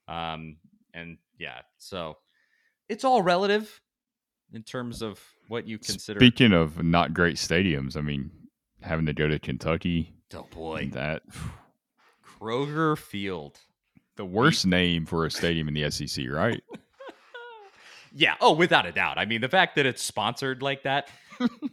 [0.08, 0.58] Um,
[0.93, 2.17] and yeah, so
[2.89, 3.79] it's all relative
[4.53, 6.19] in terms of what you consider.
[6.19, 8.32] Speaking of not great stadiums, I mean,
[8.82, 11.21] having to go to Kentucky, oh boy, that
[12.43, 13.58] Kroger Field.
[14.17, 16.62] the worst name for a stadium in the SEC, right?
[18.15, 18.36] Yeah.
[18.39, 19.17] Oh, without a doubt.
[19.17, 21.08] I mean, the fact that it's sponsored like that,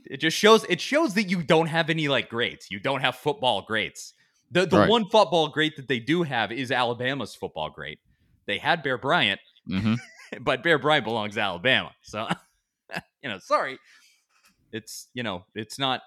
[0.07, 2.71] it just shows it shows that you don't have any like greats.
[2.71, 4.15] You don't have football greats.
[4.51, 4.89] The the Right.
[4.89, 7.99] one football great that they do have is Alabama's football great.
[8.47, 9.97] They had Bear Bryant, hmm
[10.41, 11.93] but Bear Bryant belongs to Alabama.
[12.01, 12.27] So,
[13.23, 13.79] you know, sorry.
[14.73, 16.01] It's, you know, it's not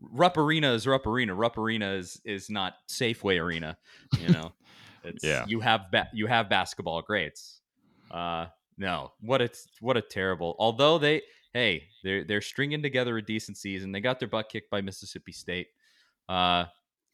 [0.00, 1.34] Rupp Arena is Rupp Arena.
[1.34, 3.76] Rupp Arena is is not Safeway Arena,
[4.20, 4.52] you know.
[5.04, 5.44] It's Yeah.
[5.46, 7.60] you have ba- you have basketball greats.
[8.10, 9.12] Uh no.
[9.20, 9.48] What a
[9.80, 10.56] what a terrible.
[10.58, 11.22] Although they
[11.54, 13.92] hey, they're they're stringing together a decent season.
[13.92, 15.68] They got their butt kicked by Mississippi State.
[16.28, 16.64] Uh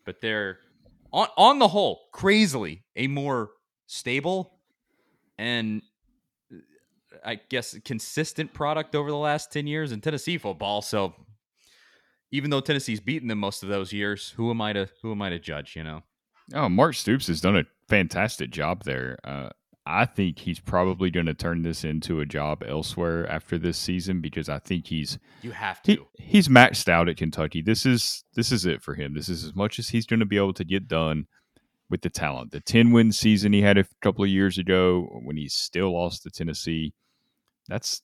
[0.06, 0.58] but they're
[1.12, 3.50] on on the whole, crazily a more
[3.86, 4.58] stable
[5.38, 5.82] and
[6.50, 6.56] uh,
[7.26, 10.80] I guess consistent product over the last 10 years in Tennessee football.
[10.80, 11.14] So
[12.32, 15.22] even though Tennessee's beaten them most of those years, who am I to who am
[15.22, 16.02] I to judge, you know?
[16.54, 19.18] Oh, Mark Stoops has done a fantastic job there.
[19.22, 19.50] Uh,
[19.84, 24.20] I think he's probably going to turn this into a job elsewhere after this season
[24.20, 26.06] because I think he's You have he, to.
[26.18, 27.62] he's maxed out at Kentucky.
[27.62, 29.14] This is this is it for him.
[29.14, 31.26] This is as much as he's going to be able to get done
[31.90, 32.52] with the talent.
[32.52, 36.22] The 10 win season he had a couple of years ago when he still lost
[36.22, 36.94] to Tennessee.
[37.68, 38.02] That's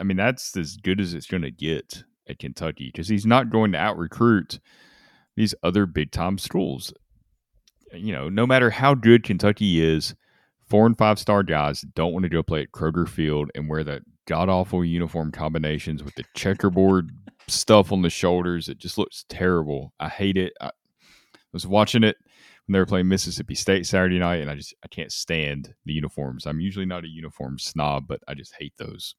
[0.00, 3.50] I mean that's as good as it's going to get at Kentucky because he's not
[3.50, 4.60] going to out recruit
[5.36, 6.92] these other big time schools.
[7.92, 10.14] You know, no matter how good Kentucky is,
[10.68, 13.84] four and five star guys don't want to go play at Kroger Field and wear
[13.84, 17.10] the god awful uniform combinations with the checkerboard
[17.48, 18.68] stuff on the shoulders.
[18.68, 19.92] It just looks terrible.
[20.00, 20.52] I hate it.
[20.60, 20.70] I
[21.52, 22.16] was watching it
[22.66, 25.92] when they were playing Mississippi State Saturday night, and I just I can't stand the
[25.92, 26.46] uniforms.
[26.46, 29.14] I'm usually not a uniform snob, but I just hate those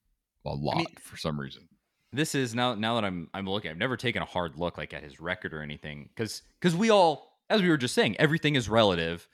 [0.45, 1.67] a lot mean- for some reason.
[2.13, 4.93] This is now now that I'm I'm looking, I've never taken a hard look like
[4.93, 8.55] at his record or anything cuz cuz we all as we were just saying, everything
[8.55, 9.27] is relative.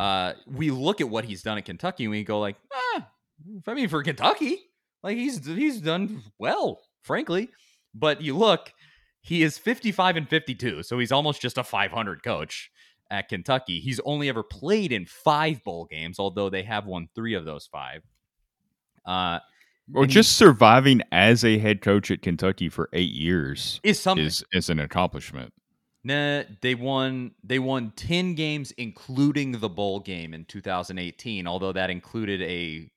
[0.00, 3.08] Uh we look at what he's done at Kentucky and we go like, "Ah,
[3.66, 4.60] I mean for Kentucky,
[5.02, 7.50] like he's he's done well, frankly."
[7.94, 8.72] But you look,
[9.20, 12.70] he is 55 and 52, so he's almost just a 500 coach
[13.10, 13.80] at Kentucky.
[13.80, 17.66] He's only ever played in 5 bowl games, although they have won 3 of those
[17.66, 18.02] 5.
[19.06, 19.40] Uh
[19.94, 24.26] Or And- just surviving as a head coach at Kentucky for eight years is something
[24.26, 25.52] is is an accomplishment.
[26.04, 27.32] Nah, they won.
[27.42, 31.46] They won ten games, including the bowl game in 2018.
[31.48, 32.90] Although that included a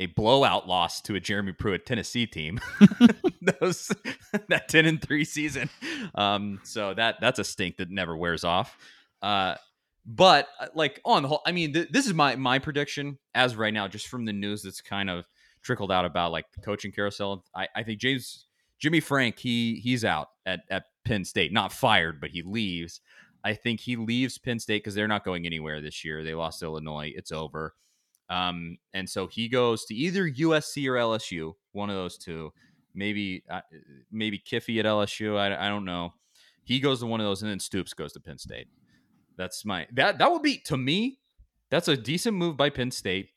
[0.00, 2.60] a blowout loss to a Jeremy Pruitt Tennessee team.
[3.60, 3.92] Those
[4.48, 5.70] that ten and three season.
[6.16, 8.76] Um, so that that's a stink that never wears off.
[9.20, 9.54] Uh,
[10.04, 13.52] but uh, like on the whole, I mean, th- this is my my prediction as
[13.52, 15.26] of right now, just from the news that's kind of
[15.62, 17.44] trickled out about like the coaching carousel.
[17.54, 18.46] I, I think James
[18.78, 23.00] Jimmy Frank he he's out at at Penn State, not fired, but he leaves.
[23.44, 26.22] I think he leaves Penn State because they're not going anywhere this year.
[26.22, 27.12] They lost Illinois.
[27.14, 27.74] It's over.
[28.28, 32.52] Um, and so he goes to either USC or LSU, one of those two.
[32.94, 33.60] Maybe uh,
[34.10, 35.36] maybe Kiffy at LSU.
[35.36, 36.14] I, I don't know.
[36.64, 38.68] He goes to one of those, and then Stoops goes to Penn State.
[39.36, 41.18] That's my that that would be to me.
[41.70, 43.30] That's a decent move by Penn State.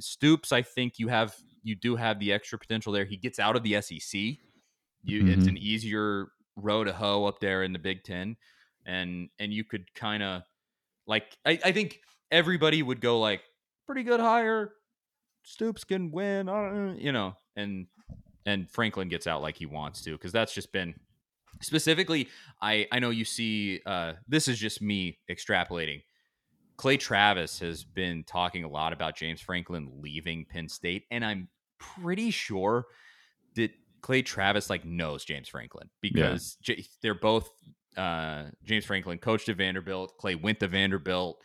[0.00, 1.34] Stoops, I think you have
[1.66, 3.04] you do have the extra potential there.
[3.04, 4.38] He gets out of the SEC.
[5.02, 5.48] You it's Mhm.
[5.48, 8.36] an easier row to hoe up there in the Big Ten,
[8.86, 10.42] and and you could kind of
[11.06, 12.00] like I, I think
[12.30, 13.42] everybody would go like
[13.86, 14.74] pretty good hire.
[15.42, 17.86] Stoops can win, uh, you know, and
[18.46, 20.94] and Franklin gets out like he wants to because that's just been
[21.62, 22.28] specifically.
[22.60, 23.80] I I know you see.
[23.86, 26.02] Uh, this is just me extrapolating.
[26.76, 31.48] Clay Travis has been talking a lot about James Franklin leaving Penn State, and I'm
[31.78, 32.86] pretty sure
[33.56, 37.50] that Clay Travis like knows James Franklin because J- they're both
[37.96, 40.16] uh, James Franklin coached at Vanderbilt.
[40.18, 41.42] Clay went to Vanderbilt,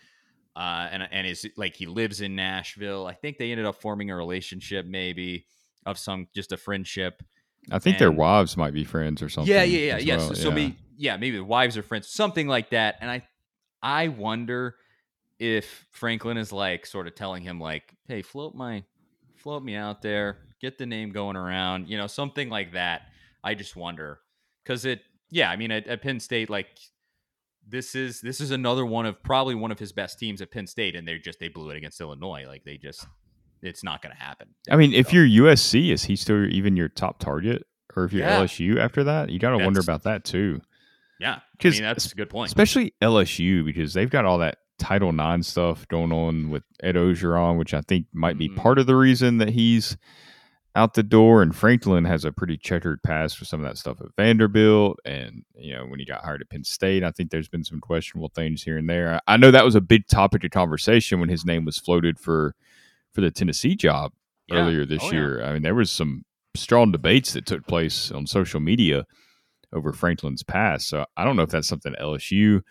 [0.56, 3.08] uh, and and is like he lives in Nashville.
[3.08, 5.46] I think they ended up forming a relationship, maybe
[5.86, 7.24] of some just a friendship.
[7.72, 9.54] I think their wives might be friends or something.
[9.54, 10.18] Yeah, yeah, yeah, yeah.
[10.18, 10.56] well, So yeah.
[10.56, 12.98] maybe yeah, maybe the wives are friends, something like that.
[13.02, 13.24] And I
[13.82, 14.76] I wonder
[15.40, 18.84] if Franklin is like sort of telling him like, "Hey, float my
[19.42, 23.04] float me out there, get the name going around," you know, something like that.
[23.44, 24.20] I just wonder
[24.66, 26.68] cuz it yeah, I mean at, at Penn State like
[27.68, 30.68] this is this is another one of probably one of his best teams at Penn
[30.68, 32.46] State and they just they blew it against Illinois.
[32.48, 33.06] Like they just
[33.62, 34.50] it's not going to happen.
[34.72, 37.64] I mean, if you're USC, is he still even your top target?
[37.96, 38.40] Or if you're Yeah.
[38.40, 40.62] LSU after that, you got to wonder about that too.
[41.20, 42.48] Yeah, I 'Cause mean that's a good point.
[42.48, 47.58] Especially LSU because they've got all that Title IX stuff going on with Ed Orgeron,
[47.58, 48.56] which I think might be Mhm.
[48.58, 49.96] part of the reason that he's
[50.76, 51.42] out the door.
[51.44, 54.98] And Franklin has a pretty checkered past for some of that stuff at Vanderbilt.
[55.06, 57.80] And, you know, when he got hired at Penn State, I think there's been some
[57.80, 59.20] questionable things here and there.
[59.28, 62.56] I know that was a big topic of conversation when his name was floated for
[63.14, 64.14] for the Tennessee job
[64.48, 64.56] Yeah.
[64.62, 65.12] earlier this Oh, yeah.
[65.20, 65.44] year.
[65.44, 66.24] I mean, there was some
[66.56, 69.06] strong debates that took place on social media
[69.74, 70.88] over Franklin's past.
[70.88, 72.62] So I don't know if that's something LSU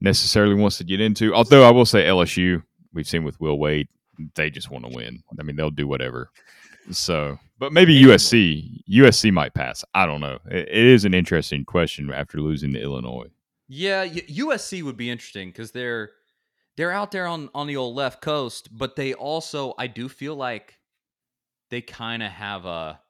[0.00, 1.34] necessarily wants to get into.
[1.34, 3.88] Although I will say LSU, we've seen with Will Wade,
[4.34, 5.22] they just want to win.
[5.38, 6.30] I mean, they'll do whatever.
[6.90, 9.84] So, but maybe USC, USC might pass.
[9.94, 10.38] I don't know.
[10.46, 13.28] It, it is an interesting question after losing to Illinois.
[13.68, 16.10] Yeah, USC would be interesting because they're
[16.76, 20.34] they're out there on on the old left coast, but they also I do feel
[20.34, 20.78] like
[21.68, 23.00] they kind of have a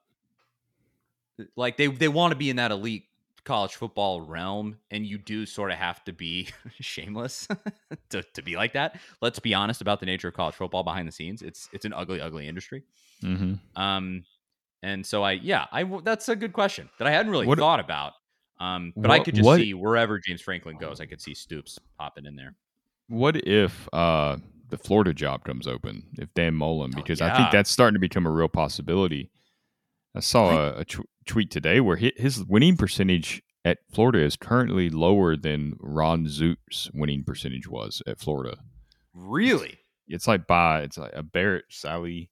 [1.55, 3.05] like they they want to be in that elite
[3.49, 6.47] college football realm, and you do sort of have to be
[6.79, 7.47] shameless
[8.09, 8.99] to to be like that.
[9.21, 11.41] Let's be honest about the nature of college football behind the scenes.
[11.41, 12.83] It's it's an ugly, ugly industry.
[13.23, 13.55] Mm-hmm.
[13.81, 14.23] Um,
[14.83, 17.79] and so I, yeah, I that's a good question that I hadn't really What- thought
[17.79, 18.13] about.
[18.61, 21.79] Um, but I could just what- see wherever James Franklin goes, I could see Stoops
[21.97, 22.55] popping in there.
[23.07, 24.37] What if uh,
[24.69, 26.03] the Florida job comes open?
[26.19, 29.31] If Dan Mullen, Oh, because I think that's starting to become a real possibility.
[30.15, 30.85] I saw a,
[31.29, 37.23] tweet today where his winning percentage at Florida is currently lower than Ron Zook's winning
[37.23, 38.57] percentage was at Florida.
[39.13, 39.77] Really?
[40.07, 42.29] It's like by it's like a Barrett Sallee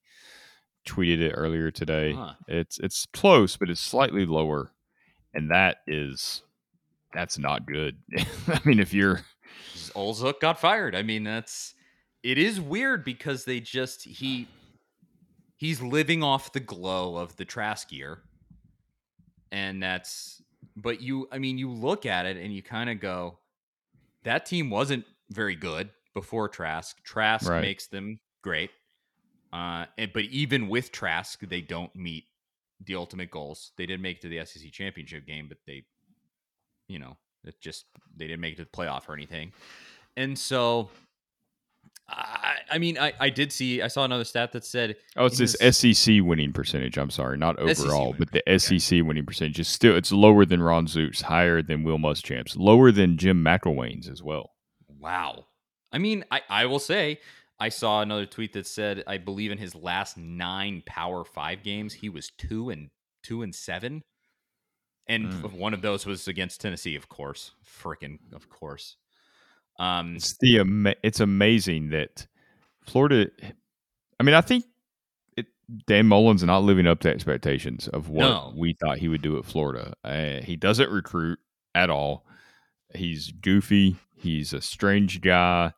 [0.88, 2.14] tweeted it earlier today.
[2.14, 2.34] Huh.
[2.48, 4.72] It's it's close, but it's slightly lower,
[5.34, 6.42] and that is
[7.14, 7.98] that's not good.
[8.48, 9.22] I mean, if you're
[9.96, 10.96] Olzuk got fired.
[10.96, 11.76] I mean, that's
[12.24, 14.48] it is weird because they just he
[15.56, 18.22] he's living off the glow of the Trask year,
[19.52, 20.42] and that's.
[20.76, 23.40] But you, I mean, you look at it and you kind of go,
[24.24, 27.02] that team wasn't very good before Trask.
[27.04, 27.62] Trask Right.
[27.62, 28.70] makes them great,
[29.54, 32.26] uh, and, but even with Trask, they don't meet
[32.86, 33.72] the ultimate goals.
[33.78, 35.86] They did make it to the SEC championship game, but they,
[36.88, 39.54] you know, it just they didn't make it to the playoff or anything.
[40.16, 40.90] And so,
[42.10, 45.38] I, I mean, I, I did see, I saw another stat that said, Oh, it's
[45.38, 46.98] this SEC winning percentage.
[46.98, 50.88] I'm sorry, not overall, but the SEC winning percentage is still it's lower than Ron
[50.88, 54.52] Zook's, higher than Will Muschamp's, lower than Jim McElwain's as well.
[55.00, 55.46] wow.
[55.92, 57.20] I mean, I, I will say,
[57.60, 61.94] I saw another tweet that said, I believe in his last nine Power Five games,
[61.94, 62.90] he was two and
[63.24, 64.04] two and seven,
[65.08, 65.54] and Mm.
[65.54, 68.98] one of those was against Tennessee, of course, freaking, of course.
[69.80, 72.28] Um, It's the ama- it's amazing that
[72.86, 73.30] Florida.
[74.20, 74.66] I mean, I think
[75.36, 75.46] it,
[75.86, 78.54] Dan Mullen's not living up to expectations of what No.
[78.58, 79.94] we thought he would do at Florida.
[80.04, 81.40] Uh, he doesn't recruit
[81.76, 82.26] at all.
[82.96, 83.98] He's goofy.
[84.16, 85.74] He's a strange guy.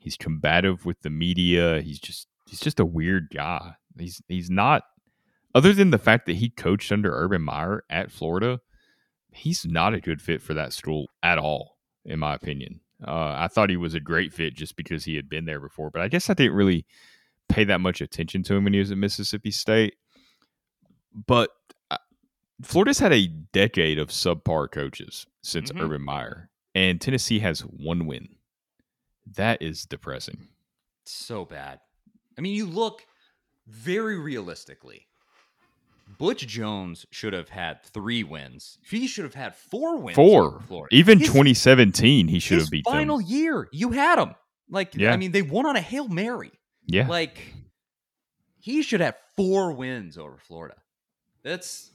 [0.00, 1.80] He's combative with the media.
[1.80, 3.74] He's just he's just a weird guy.
[3.98, 4.82] He's he's not
[5.54, 8.60] other than the fact that he coached under Urban Meyer at Florida,
[9.30, 12.80] he's not a good fit for that school at all, in my opinion.
[13.06, 15.90] Uh, I thought he was a great fit just because he had been there before,
[15.90, 16.86] but I guess I didn't really
[17.48, 19.94] pay that much attention to him when he was at Mississippi State.
[21.26, 21.50] But
[21.90, 21.98] uh,
[22.62, 25.82] Florida's had a decade of subpar coaches since Mhm.
[25.82, 28.36] Urban Meyer, and Tennessee has one win.
[29.26, 30.48] That is depressing.
[31.06, 31.80] so bad.
[32.38, 33.06] I mean, you look
[33.66, 35.06] very realistically.
[36.18, 38.78] Butch Jones should have had three wins.
[38.88, 40.14] He should have had four wins.
[40.16, 40.94] Four, Florida.
[40.94, 43.26] even His- 2017, he should have beat final them.
[43.26, 43.68] year.
[43.72, 44.34] You had him.
[44.70, 45.12] Like, Yeah.
[45.12, 46.52] I mean, they won on a hail mary.
[46.86, 47.54] Yeah, Like,
[48.58, 50.76] he should have four wins over Florida.
[51.42, 51.90] That's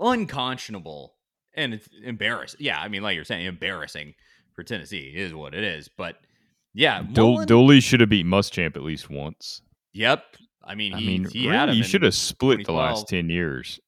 [0.00, 1.14] unconscionable
[1.54, 2.58] and it's embarrassing.
[2.62, 4.14] Yeah, I mean, like you're saying, embarrassing
[4.54, 5.88] for Tennessee is what it is.
[5.88, 6.16] But
[6.74, 9.62] yeah, Mullen- Dooley should have beat Muschamp at least once.
[9.92, 10.36] Yep.
[10.66, 13.78] I mean, I mean, he really, you should have split the last 10 years,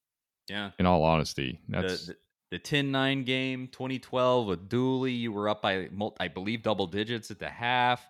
[0.48, 0.70] Yeah.
[0.78, 1.60] in all honesty.
[1.68, 2.16] The, That's the,
[2.52, 5.88] the 10-9 game 2012 with Dooley, you were up by
[6.20, 8.06] I believe double digits at the half.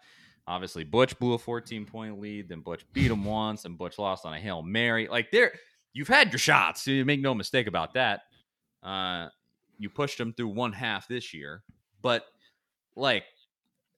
[0.47, 2.49] Obviously, Butch blew a 14 point lead.
[2.49, 5.09] Then Butch beat him once, and Butch lost on a hail mary.
[5.09, 5.53] Like there,
[5.93, 6.83] you've had your shots.
[6.83, 8.23] So you make no mistake about that.
[8.83, 9.29] Uh,
[9.79, 11.63] you pushed them through one half this year,
[12.03, 12.25] but
[12.97, 13.25] like,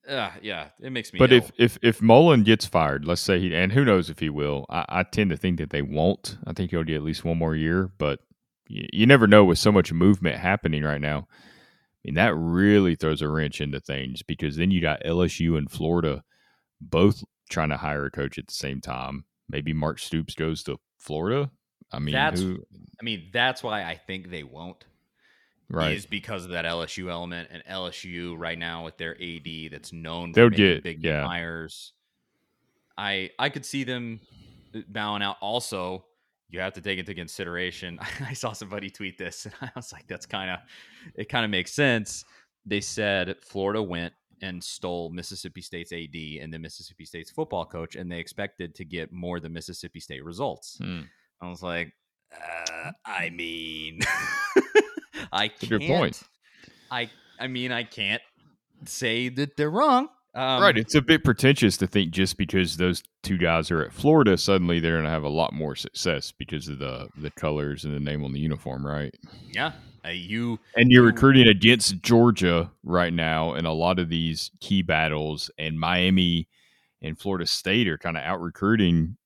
[0.09, 1.18] uh, yeah, it makes me.
[1.18, 1.38] But ill.
[1.38, 4.66] if if if Mullen gets fired, let's say he and who knows if he will.
[4.68, 6.38] I, I tend to think that they won't.
[6.46, 8.20] I think he'll get at least one more year, but
[8.68, 11.28] you, you never know with so much movement happening right now.
[11.30, 15.70] I mean that really throws a wrench into things because then you got LSU and
[15.70, 16.24] Florida
[16.80, 19.24] both trying to hire a coach at the same time.
[19.48, 21.51] maybe Mark Stoops goes to Florida.
[21.92, 22.64] I mean, That's- who,
[23.01, 24.84] I mean, that's why I think they won't.
[25.70, 25.96] Right?
[25.96, 30.32] Is because of that LSU element and LSU right now with their AD that's known
[30.32, 31.26] They'll for get- big yeah.
[31.26, 31.92] hires.
[32.98, 34.20] I I could see them
[34.74, 35.36] uh, bowing out.
[35.40, 36.04] Also,
[36.48, 37.98] you have to take into consideration.
[38.20, 40.58] I saw somebody tweet this, and I was like, "That's kind of
[41.14, 41.28] it.
[41.28, 42.24] Kind of makes sense."
[42.66, 44.12] They said Florida went
[44.42, 48.84] and stole Mississippi State's AD and the Mississippi State's football coach, and they expected to
[48.84, 50.78] get more than Mississippi State results.
[50.82, 51.00] Hmm.
[51.42, 51.92] I was like,
[52.34, 54.00] uh, I mean,
[55.32, 55.70] I can't.
[55.70, 56.22] good point.
[56.90, 58.22] I I mean, I can't
[58.84, 60.08] say that they're wrong.
[60.32, 60.78] Um, right.
[60.78, 64.78] It's a bit pretentious to think just because those two guys are at Florida, suddenly
[64.78, 68.00] they're going to have a lot more success because of the the colors and the
[68.00, 69.12] name on the uniform, right?
[69.52, 69.72] Yeah,
[70.04, 70.60] uh, you.
[70.76, 71.08] And you're Ooh.
[71.08, 76.48] recruiting against Georgia right now in a lot of these key battles, and Miami
[77.02, 79.16] and Florida State are kind of out recruiting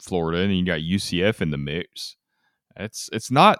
[0.00, 2.16] Florida, and you got UCF in the mix.
[2.76, 3.58] It's it's not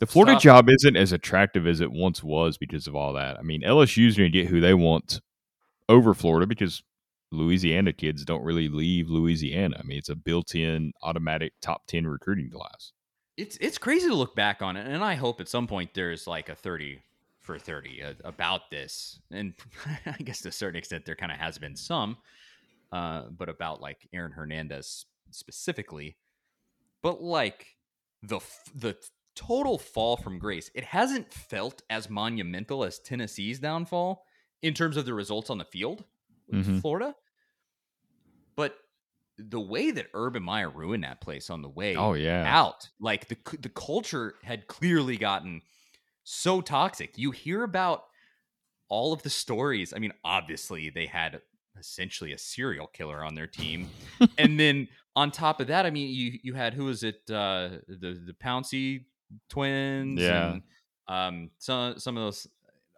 [0.00, 0.42] the Florida tough.
[0.42, 3.38] job isn't as attractive as it once was because of all that.
[3.38, 5.20] I mean, LSU's going to get who they want
[5.88, 6.82] over Florida because
[7.30, 9.76] Louisiana kids don't really leave Louisiana.
[9.78, 12.92] I mean, it's a built-in automatic top 10 recruiting class.
[13.36, 16.26] It's it's crazy to look back on it, and I hope at some point there's
[16.26, 17.00] like a thirty
[17.40, 19.54] for thirty uh, about this, and
[20.06, 22.18] I guess to a certain extent there kind of has been some,
[22.92, 26.18] uh, but about like Aaron Hernandez specifically,
[27.02, 27.66] but like
[28.22, 28.40] the
[28.74, 28.94] the
[29.46, 34.24] total fall from grace, it hasn't felt as monumental as Tennessee's downfall
[34.62, 36.04] in terms of the results on the field
[36.48, 36.80] with Mhm.
[36.80, 37.14] Florida,
[38.56, 38.76] but
[39.38, 42.44] the way that Urban Meyer ruined that place on the way Oh yeah.
[42.46, 42.88] out.
[43.00, 45.62] Like the the culture had clearly gotten
[46.24, 47.16] so toxic.
[47.16, 48.02] You hear about
[48.88, 49.94] all of the stories.
[49.94, 51.40] I mean, obviously they had
[51.78, 53.88] essentially a serial killer on their team,
[54.38, 57.22] and then on top of that, I mean, you you had who was it?
[57.30, 59.06] Uh, the the Pouncey
[59.48, 60.20] twins.
[60.20, 60.52] Yeah.
[60.52, 60.62] And,
[61.08, 61.50] um.
[61.58, 62.46] Some some of those.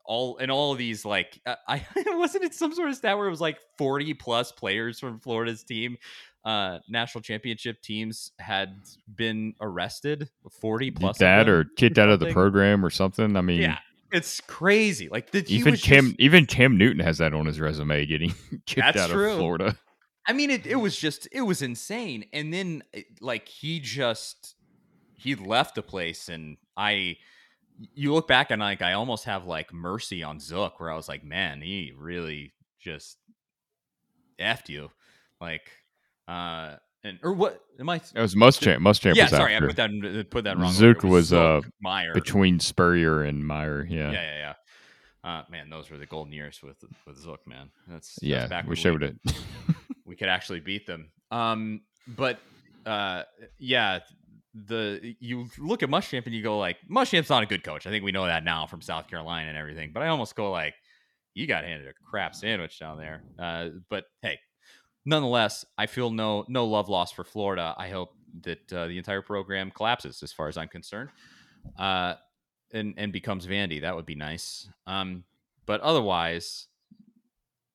[0.04, 3.28] All and all of these like uh, I wasn't it some sort of stat where
[3.28, 5.96] it was like forty plus players from Florida's team
[6.44, 8.80] uh national championship teams had
[9.14, 10.28] been arrested
[10.60, 13.36] 40 plus that or kicked out of the program or something.
[13.36, 13.78] I mean, yeah
[14.10, 18.04] it's crazy like the, even Cam just- even Cam Newton has that on his resume,
[18.06, 18.34] getting
[18.66, 19.32] kicked out true.
[19.32, 19.76] of Florida.
[20.26, 22.82] i mean it, it was just it was insane and then
[23.20, 24.54] like he just
[25.22, 27.16] he left the place and i
[27.94, 31.08] you look back and like i almost have like mercy on zook where i was
[31.08, 33.18] like man he really just
[34.40, 34.90] effed you
[35.40, 35.70] like
[36.28, 38.78] uh and or what am i It was Muschamp.
[38.78, 41.04] Muschamp yeah was yeah, sorry after i put that put that wrong Zook.
[41.04, 43.86] It was, uh, meyer between Spurrier and Meyer.
[43.88, 44.22] Yeah, yeah, yeah.
[44.22, 44.54] yeah, yeah.
[45.24, 47.70] Uh, man, those were the golden years with with Zook, man.
[47.86, 49.16] That's, that's when they we, showed it.
[50.04, 51.10] we could actually beat them.
[51.30, 52.38] Um, but
[52.84, 53.22] uh,
[53.58, 54.00] yeah,
[54.54, 57.86] the you look at Muschamp and you go like, Muschamp's not a good coach.
[57.86, 59.92] I think we know that now from South Carolina and everything.
[59.92, 60.74] But I almost go like,
[61.34, 63.22] you got handed a crap sandwich down there.
[63.38, 64.38] Uh, but hey,
[65.04, 67.74] nonetheless, I feel no no love lost for Florida.
[67.76, 68.10] I hope
[68.42, 71.10] that uh, the entire program collapses, as far as I'm concerned.
[71.78, 72.14] Uh,
[72.72, 73.80] and and becomes Vandy.
[73.80, 74.68] That would be nice.
[74.86, 75.24] Um,
[75.66, 76.66] but otherwise,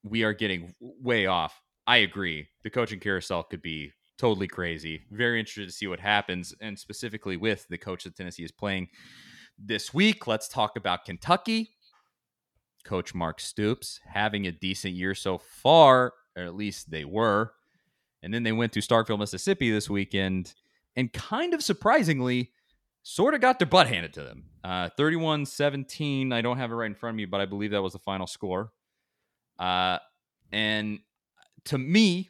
[0.03, 1.61] we are getting way off.
[1.85, 2.47] I agree.
[2.63, 5.01] The coaching carousel could be totally crazy.
[5.11, 8.89] Very interested to see what happens, and specifically with the coach that Tennessee is playing
[9.57, 10.27] this week.
[10.27, 11.71] Let's talk about Kentucky.
[12.83, 17.51] Coach Mark Stoops having a decent year so far, or at least they were.
[18.23, 20.53] And then they went to Starkville, Mississippi this weekend,
[20.95, 22.51] and kind of surprisingly,
[23.03, 24.45] sort of got their butt handed to them.
[24.63, 26.33] Uh, 31 17.
[26.33, 27.99] I don't have it right in front of me, but I believe that was the
[27.99, 28.71] final score.
[29.59, 29.99] Uh,
[30.51, 30.99] and
[31.65, 32.29] to me,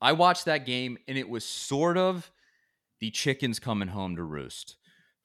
[0.00, 2.30] I watched that game and it was sort of
[3.00, 4.76] the chickens coming home to roost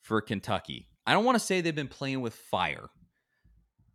[0.02, 0.90] for Kentucky.
[1.06, 2.90] I don't want to say they've been playing with fire,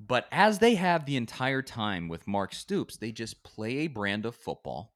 [0.00, 4.26] but as they have the entire time with Mark Stoops, they just play a brand
[4.26, 4.94] of football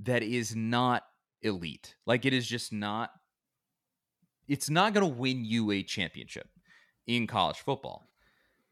[0.00, 1.04] that is not
[1.42, 1.94] elite.
[2.06, 3.10] Like it is just not
[4.48, 6.48] it's not going to win you a championship
[7.06, 8.09] in college football.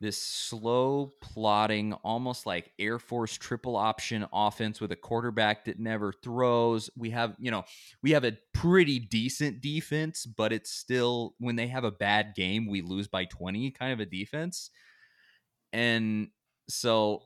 [0.00, 6.12] This slow, plodding, almost like Air Force triple option offense with a quarterback that never
[6.12, 6.88] throws.
[6.96, 7.64] We have, you know,
[8.02, 12.68] we have a pretty decent defense, but it's still when they have a bad game,
[12.68, 14.70] we lose by 20 kind of a defense.
[15.72, 16.28] And
[16.68, 17.22] so,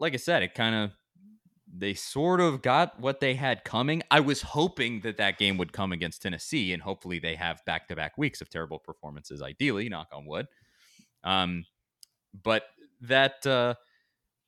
[0.00, 0.90] like I said, it kind of
[1.76, 4.02] they sort of got what they had coming.
[4.10, 7.88] I was hoping that that game would come against Tennessee, and hopefully they have back
[7.88, 9.42] to back weeks of terrible performances.
[9.42, 10.46] Ideally, knock on wood.
[11.24, 11.64] Um,
[12.42, 12.64] but
[13.00, 13.74] that uh,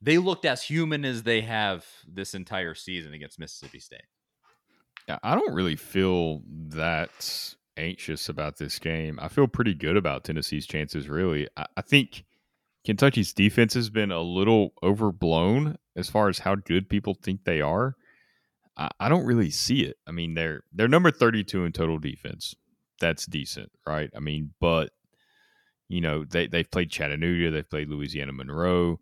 [0.01, 4.01] they looked as human as they have this entire season against Mississippi State.
[5.07, 9.19] Yeah, I don't really feel that anxious about this game.
[9.21, 11.47] I feel pretty good about Tennessee's chances, really.
[11.57, 12.23] I, I think
[12.85, 17.61] Kentucky's defense has been a little overblown as far as how good people think they
[17.61, 17.95] are.
[18.77, 19.97] I, I don't really see it.
[20.07, 22.55] I mean, they're they're number 32 in total defense.
[22.99, 24.11] That's decent, right?
[24.15, 24.91] I mean, but
[25.91, 28.99] you know, they they've played Chattanooga, they've played Louisiana Monroe.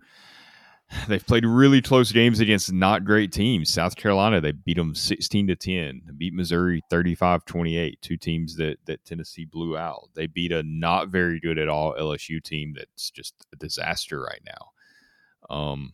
[1.08, 3.70] They've played really close games against not great teams.
[3.70, 6.02] South Carolina, they beat them 16 to 10.
[6.04, 10.10] They beat Missouri 35-28, two teams that that Tennessee blew out.
[10.16, 14.42] They beat a not very good at all LSU team that's just a disaster right
[14.48, 15.56] now.
[15.56, 15.94] Um,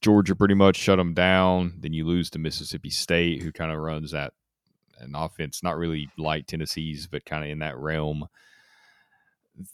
[0.00, 1.74] Georgia pretty much shut them down.
[1.80, 4.32] Then you lose to Mississippi State, who kind of runs that
[5.00, 8.26] an offense not really like Tennessee's, but kind of in that realm.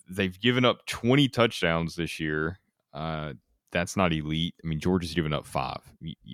[0.09, 2.59] They've given up 20 touchdowns this year.
[2.93, 3.35] Uh,
[3.73, 4.55] that's not elite.
[4.65, 5.81] I mean, Georgia's given up five.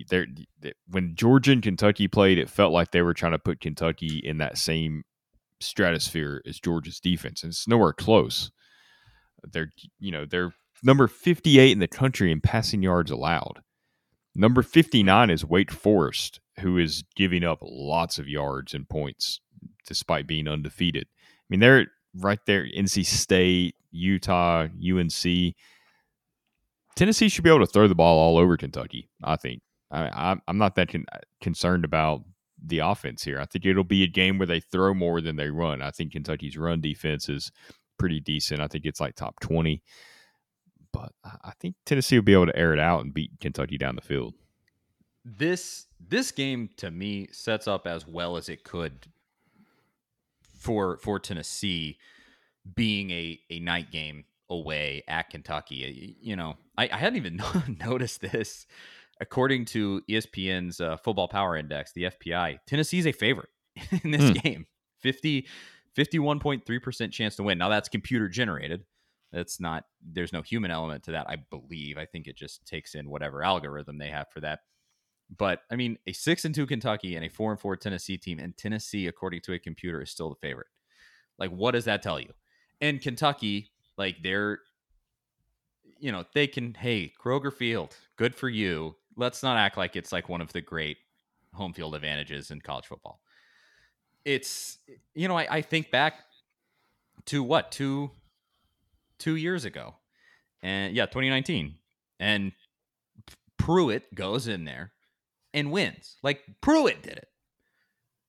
[0.07, 0.27] They're,
[0.61, 4.21] they, when Georgia and Kentucky played, it felt like they were trying to put Kentucky
[4.23, 5.03] in that same
[5.59, 8.51] stratosphere as Georgia's defense, and it's nowhere close.
[9.43, 13.61] They're you know they're number 58 in the country in passing yards allowed.
[14.35, 19.41] Number 59 is Wake Forest, who is giving up lots of yards and points
[19.85, 21.07] despite being undefeated.
[21.13, 22.65] I mean, they're right there.
[22.65, 25.55] NC State, Utah, UNC
[26.95, 29.09] Tennessee should be able to throw the ball all over Kentucky.
[29.23, 29.61] I think.
[29.91, 31.05] I, am not that con-
[31.39, 32.23] concerned about
[32.65, 33.39] the offense here.
[33.39, 35.83] I think it'll be a game where they throw more than they run.
[35.83, 37.51] I think Kentucky's run defense is
[37.99, 38.59] pretty decent.
[38.59, 39.83] I think it's like top 20.
[40.91, 43.95] But I think Tennessee will be able to air it out and beat Kentucky down
[43.95, 44.33] the field.
[45.25, 49.07] This this game to me sets up as well as it could
[50.63, 51.97] for for Tennessee
[52.75, 56.17] being a a night game away at Kentucky.
[56.21, 57.41] You know, I, I hadn't even
[57.85, 58.65] noticed this.
[59.21, 63.49] According to ESPN's uh, Football Power Index, the FPI, Tennessee is a favorite
[64.03, 64.33] in this hmm.
[64.33, 64.65] game.
[65.01, 65.47] 50,
[65.95, 67.57] 51.3% chance to win.
[67.57, 68.85] Now that's computer generated.
[69.31, 71.97] That's not, there's no human element to that, I believe.
[71.97, 74.59] I think it just takes in whatever algorithm they have for that.
[75.37, 78.39] But I mean, a six and two Kentucky and a four and four Tennessee team,
[78.39, 80.67] and Tennessee, according to a computer, is still the favorite.
[81.39, 82.31] Like, what does that tell you?
[82.81, 84.59] And Kentucky, like they're
[86.03, 88.93] you know, they can, hey, Kroger Field, good for you.
[89.15, 90.97] Let's not act like it's like one of the great
[91.53, 93.21] home field advantages in college football.
[94.25, 94.79] It's,
[95.15, 96.15] you know, I, I think back
[97.27, 98.11] to what, two,
[99.17, 99.95] two years ago.
[100.61, 101.75] And yeah, 2019.
[102.19, 102.51] And
[103.57, 104.91] Pruitt goes in there
[105.53, 106.17] and wins.
[106.23, 107.27] Like Pruitt did it.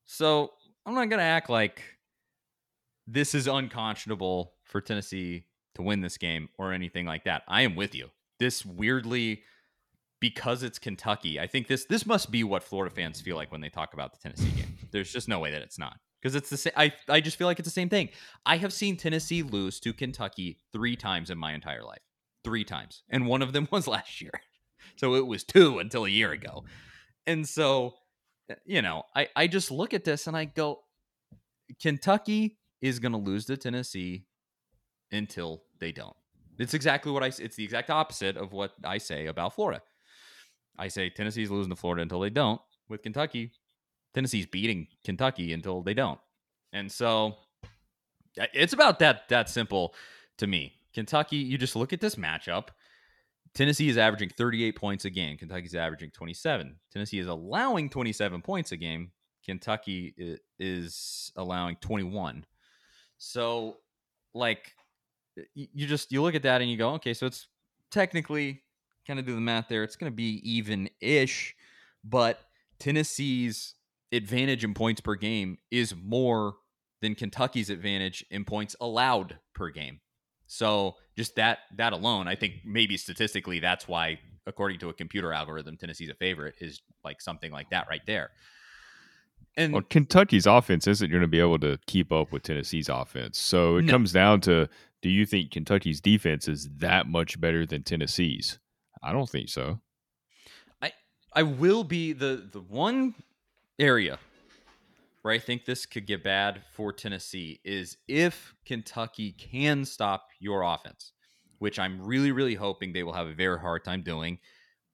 [0.04, 0.52] So
[0.86, 1.82] I'm not going to act like
[3.06, 7.42] this is unconscionable for Tennessee to win this game or anything like that.
[7.48, 8.10] I am with you.
[8.38, 9.42] This weirdly
[10.20, 13.60] because it's Kentucky, I think this this must be what Florida fans feel like when
[13.60, 14.78] they talk about the Tennessee game.
[14.90, 15.98] There's just no way that it's not.
[16.22, 18.08] Because it's the same I, I just feel like it's the same thing.
[18.46, 22.00] I have seen Tennessee lose to Kentucky three times in my entire life.
[22.42, 23.02] Three times.
[23.10, 24.32] And one of them was last year.
[24.96, 26.64] So it was two until a year ago.
[27.26, 27.94] And so,
[28.50, 30.80] eh, you know, I, I just look at this and I go,
[31.80, 34.26] Kentucky is going to lose to Tennessee
[35.10, 36.16] until they don't.
[36.58, 37.26] It's exactly what I.
[37.26, 39.82] It's the exact opposite of what I say about Florida.
[40.78, 42.60] I say Tennessee's losing to Florida until they don't.
[42.88, 43.52] With Kentucky,
[44.12, 46.20] Tennessee's beating Kentucky until they don't.
[46.72, 47.36] And so
[48.38, 49.94] eh, it's about that that simple
[50.38, 50.74] to me.
[50.92, 52.68] Kentucky, you just look at this matchup.
[53.54, 55.36] Tennessee is averaging 38 points a game.
[55.36, 56.76] Kentucky's averaging 27.
[56.92, 59.12] Tennessee is allowing 27 points a game.
[59.44, 62.44] Kentucky is allowing 21.
[63.18, 63.76] So,
[64.34, 64.72] like,
[65.54, 67.48] you just you look at that and you go, okay, so it's
[67.90, 68.62] technically
[69.06, 69.84] kind of do the math there.
[69.84, 71.54] It's going to be even ish,
[72.02, 72.40] but
[72.78, 73.74] Tennessee's
[74.12, 76.54] advantage in points per game is more
[77.02, 80.00] than Kentucky's advantage in points allowed per game.
[80.46, 85.32] So just that that alone, I think maybe statistically that's why, according to a computer
[85.32, 88.30] algorithm, Tennessee's a favorite is like something like that right there.
[89.56, 93.38] And well, Kentucky's offense isn't going to be able to keep up with Tennessee's offense.
[93.38, 93.90] So it no.
[93.92, 94.68] comes down to
[95.00, 98.58] do you think Kentucky's defense is that much better than Tennessee's?
[99.02, 99.80] I don't think so.
[100.82, 100.92] I
[101.32, 103.14] I will be the the one
[103.78, 104.18] area
[105.24, 110.60] where I think this could get bad for Tennessee is if Kentucky can stop your
[110.60, 111.12] offense,
[111.60, 114.38] which I'm really really hoping they will have a very hard time doing.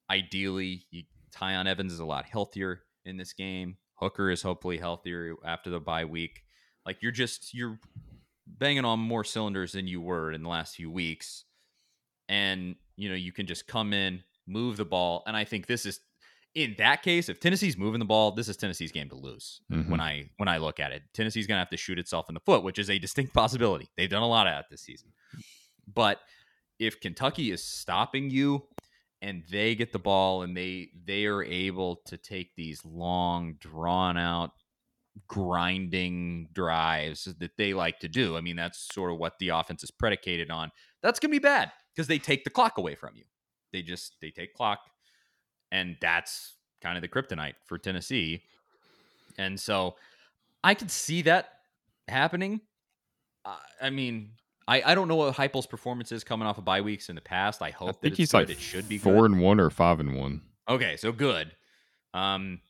[0.08, 1.02] Ideally, you,
[1.36, 3.76] Tiyon Evans is a lot healthier in this game.
[3.94, 6.44] Hooker is hopefully healthier after the bye week.
[6.86, 7.80] Like you're just you're
[8.46, 11.44] banging on more cylinders than you were in the last few weeks.
[12.28, 15.24] And, you know, you can just come in, move the ball.
[15.26, 15.98] And I think this is,
[16.54, 19.60] in that case, if Tennessee's moving the ball, this is Tennessee's game to lose.
[19.70, 19.88] Mhm.
[19.88, 22.34] When I when I look at it, Tennessee's going to have to shoot itself in
[22.34, 23.88] the foot, which is a distinct possibility.
[23.96, 25.12] They've done a lot of that this season.
[25.92, 26.20] But
[26.78, 28.66] if Kentucky is stopping you
[29.22, 34.16] and they get the ball and they they are able to take these long drawn
[34.16, 34.52] out
[35.26, 38.36] grinding drives that they like to do.
[38.36, 40.70] I mean, that's sort of what the offense is predicated on.
[41.02, 43.24] That's going to be bad because they take the clock away from you.
[43.72, 44.80] They just they take clock
[45.70, 48.42] and that's kind of the kryptonite for Tennessee.
[49.38, 49.96] And so
[50.62, 51.52] I could see that
[52.08, 52.60] happening.
[53.44, 54.32] Uh, I mean,
[54.68, 57.20] I, I don't know what Heupel's performance is coming off of bye weeks in the
[57.20, 57.62] past.
[57.62, 58.38] I hope I that he's good.
[58.38, 59.32] like it should be four good.
[59.32, 60.42] and one or five and one.
[60.68, 61.52] Okay, so good.
[62.14, 62.60] Um,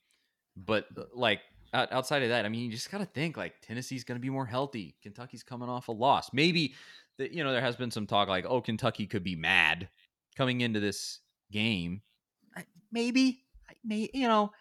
[0.56, 1.40] but uh, like
[1.74, 4.30] outside of that, I mean, you just got to think like Tennessee's going to be
[4.30, 4.94] more healthy.
[5.02, 6.30] Kentucky's coming off a loss.
[6.32, 6.74] Maybe
[7.18, 9.88] that you know there has been some talk like, oh, Kentucky could be mad
[10.36, 11.20] coming into this
[11.52, 12.02] game.
[12.56, 14.52] I- Maybe, I may you know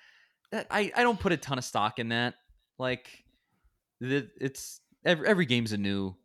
[0.53, 2.35] I I don't put a ton of stock in that.
[2.77, 3.07] Like,
[3.99, 6.15] the, it's every every game's a new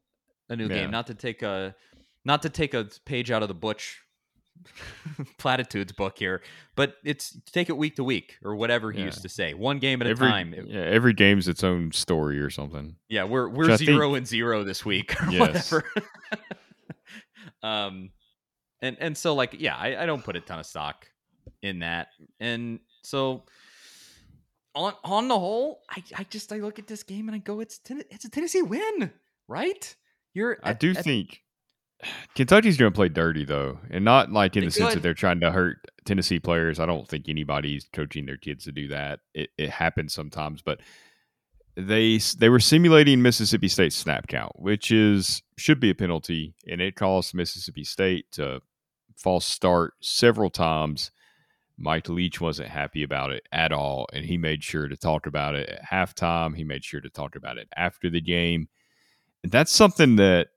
[0.49, 0.75] a new Yeah.
[0.75, 0.91] game.
[0.91, 1.75] Not to take a
[2.25, 4.01] not to take a page out of the Butch
[5.39, 6.43] platitudes book here,
[6.77, 9.07] but it's take it week to week or whatever he Yeah.
[9.07, 9.53] used to say.
[9.55, 10.55] One game at every a time.
[10.67, 12.97] Yeah, every game's its own story or something.
[13.09, 15.73] yeah, we're we're zero and zero this week or Yes.
[15.73, 15.91] whatever.
[17.63, 18.11] um,
[18.83, 21.07] and and so like yeah, I, I don't put a ton of stock
[21.65, 22.09] in that,
[22.41, 23.43] and so
[24.75, 27.61] on on the whole, I I just I look at this game and I go,
[27.61, 29.11] it's ten, it's a Tennessee win,
[29.49, 29.97] right?
[30.35, 31.41] You're I at- do at- think
[32.35, 35.41] Kentucky's going to play dirty though, and not like in the sense that they're trying
[35.41, 36.79] to hurt Tennessee players.
[36.79, 39.21] I don't think anybody's coaching their kids to do that.
[39.33, 40.81] It, it happens sometimes, but
[41.77, 46.81] they they were simulating Mississippi State snap count, which is should be a penalty, and
[46.81, 48.61] it caused Mississippi State to
[49.17, 51.11] false start several times.
[51.77, 55.55] Mike Leach wasn't happy about it at all, and he made sure to talk about
[55.55, 56.57] it at halftime.
[56.57, 58.69] He made sure to talk about it after the game.
[59.43, 60.49] And that's something that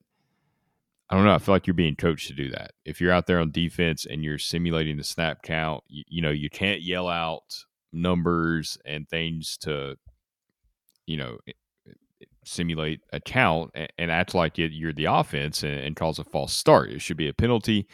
[1.10, 1.34] I don't know.
[1.34, 2.72] I feel like you're being coached to do that.
[2.84, 6.32] If you're out there on defense and you're simulating the snap count, you, you know,
[6.32, 7.64] you can't yell out
[7.94, 9.96] numbers and things to,
[11.06, 11.38] you know,
[12.44, 16.26] simulate a count and, and act like it, you're the offense and, and cause a
[16.26, 16.92] false start.
[16.92, 17.88] It should be a penalty.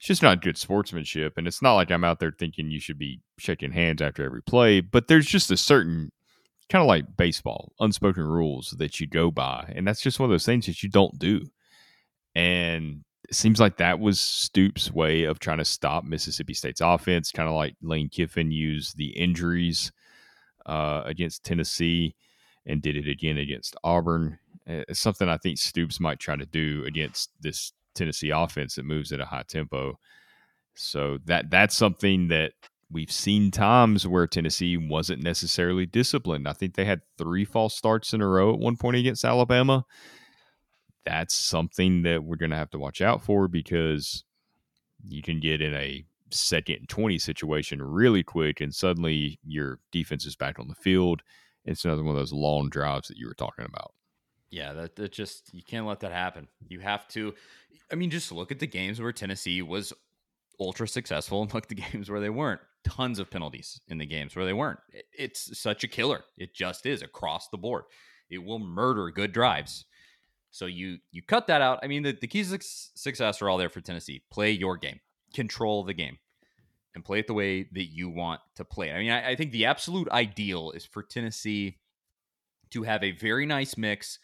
[0.00, 1.36] It's just not good sportsmanship.
[1.36, 4.40] And it's not like I'm out there thinking you should be shaking hands after every
[4.42, 6.10] play, but there's just a certain
[6.70, 9.70] kind of like baseball, unspoken rules that you go by.
[9.76, 11.42] And that's just one of those things that you don't do.
[12.34, 17.30] And it seems like that was Stoops' way of trying to stop Mississippi State's offense,
[17.30, 19.92] kind of like Lane Kiffin used the injuries
[20.64, 22.14] uh, against Tennessee
[22.64, 24.38] and did it again against Auburn.
[24.66, 28.84] Uh, It's something I think Stoops might try to do against this Tennessee offense that
[28.84, 29.98] moves at a high tempo.
[30.74, 32.52] So that that's something that
[32.90, 36.48] we've seen times where Tennessee wasn't necessarily disciplined.
[36.48, 39.84] I think they had three false starts in a row at one point against Alabama.
[41.04, 44.24] That's something that we're going to have to watch out for because
[45.04, 50.26] you can get in a second and 20 situation really quick and suddenly your defense
[50.26, 51.22] is back on the field.
[51.64, 53.92] It's another one of those long drives that you were talking about.
[54.50, 56.48] Yeah, that, that just you can't let that happen.
[56.68, 57.34] You have to.
[57.92, 59.92] I mean, just look at the games where Tennessee was
[60.58, 62.60] ultra successful, and look at the games where they weren't.
[62.82, 64.80] Tons of penalties in the games where they weren't.
[64.92, 66.24] It- it's such a killer.
[66.38, 67.84] It just is across the board.
[68.30, 69.84] It will murder good drives.
[70.50, 71.78] So you you cut that out.
[71.82, 74.22] I mean, the, the keys to success are all there for Tennessee.
[74.32, 74.98] Play your game,
[75.34, 76.18] control the game,
[76.94, 78.88] and play it the way that you want to play.
[78.88, 78.94] it.
[78.94, 81.78] I mean, I, I think the absolute ideal is for Tennessee
[82.70, 84.18] to have a very nice mix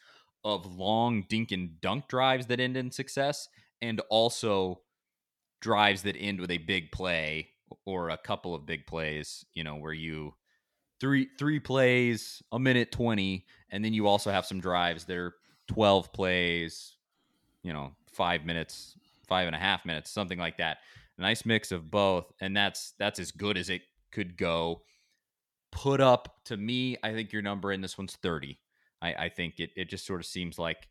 [0.46, 3.48] of long dink and dunk drives that end in success
[3.82, 4.80] and also
[5.60, 7.48] drives that end with a big play
[7.84, 10.32] or a couple of big plays, you know, where you
[11.00, 15.34] three three plays, a minute 20, and then you also have some drives that are
[15.66, 16.94] 12 plays,
[17.64, 18.94] you know, five minutes,
[19.26, 20.78] five and a half minutes, something like that.
[21.18, 23.82] A nice mix of both, and that's that's as good as it
[24.12, 24.82] could go.
[25.72, 28.56] Put up to me, I think your number in this one's 30.
[29.02, 30.88] I, I think it, it just sort of seems like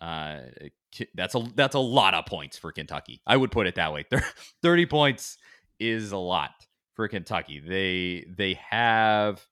[0.00, 0.38] uh,
[1.14, 3.20] that's a that's a lot of points for Kentucky.
[3.26, 4.04] I would put it that way.
[4.62, 5.38] Thirty points
[5.78, 6.50] is a lot
[6.94, 7.60] for Kentucky.
[7.60, 9.44] They they have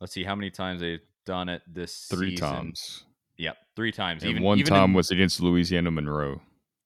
[0.00, 2.48] let's see how many times they've done it this Three season.
[2.48, 3.04] times.
[3.38, 4.22] Yep, three times.
[4.22, 6.40] And even one even time in was against Louisiana Monroe.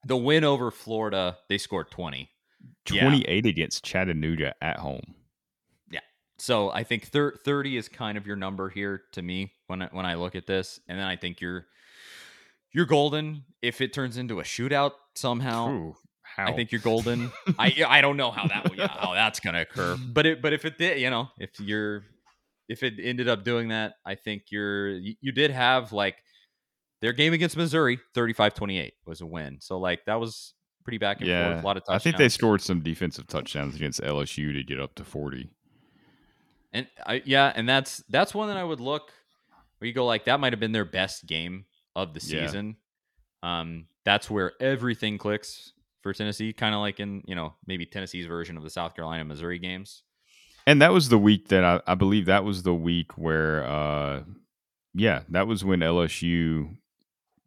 [0.07, 1.39] the win over Florida.
[1.49, 2.31] They scored twenty.
[2.91, 3.03] Yeah.
[3.03, 5.15] 28 against Chattanooga at home.
[6.39, 9.89] So I think thir- 30 is kind of your number here to me when I,
[9.93, 11.67] when I look at this, and then I think you're
[12.73, 15.71] you're golden if it turns into a shootout somehow.
[15.71, 15.97] Ooh?
[16.37, 17.31] I think you're golden.
[17.59, 19.97] I I don't know how that yeah, how that's gonna occur.
[20.13, 22.03] But it but if it did, you know, if you're
[22.69, 26.17] if it ended up doing that, I think you're you, you did have like
[27.01, 29.59] their game against Missouri, 35-28 was a win.
[29.61, 30.55] So like that was
[30.85, 31.63] pretty back and yeah, forth.
[31.63, 32.01] A lot of touchdowns.
[32.01, 35.51] I think they scored some defensive touchdowns against LSU to get up to 40.
[36.75, 39.11] And I yeah, and that's that's one that I would look
[39.79, 41.65] where you go like that might have been their best game
[41.97, 42.43] of the Yeah.
[42.45, 42.77] season.
[43.43, 45.73] Um, that's where everything clicks
[46.03, 49.25] for Tennessee, kind of like in you know maybe Tennessee's version of the South Carolina
[49.25, 50.03] Missouri games.
[50.67, 54.23] And that was the week that I, I believe that was the week where, uh,
[54.95, 56.79] yeah, that was when LSU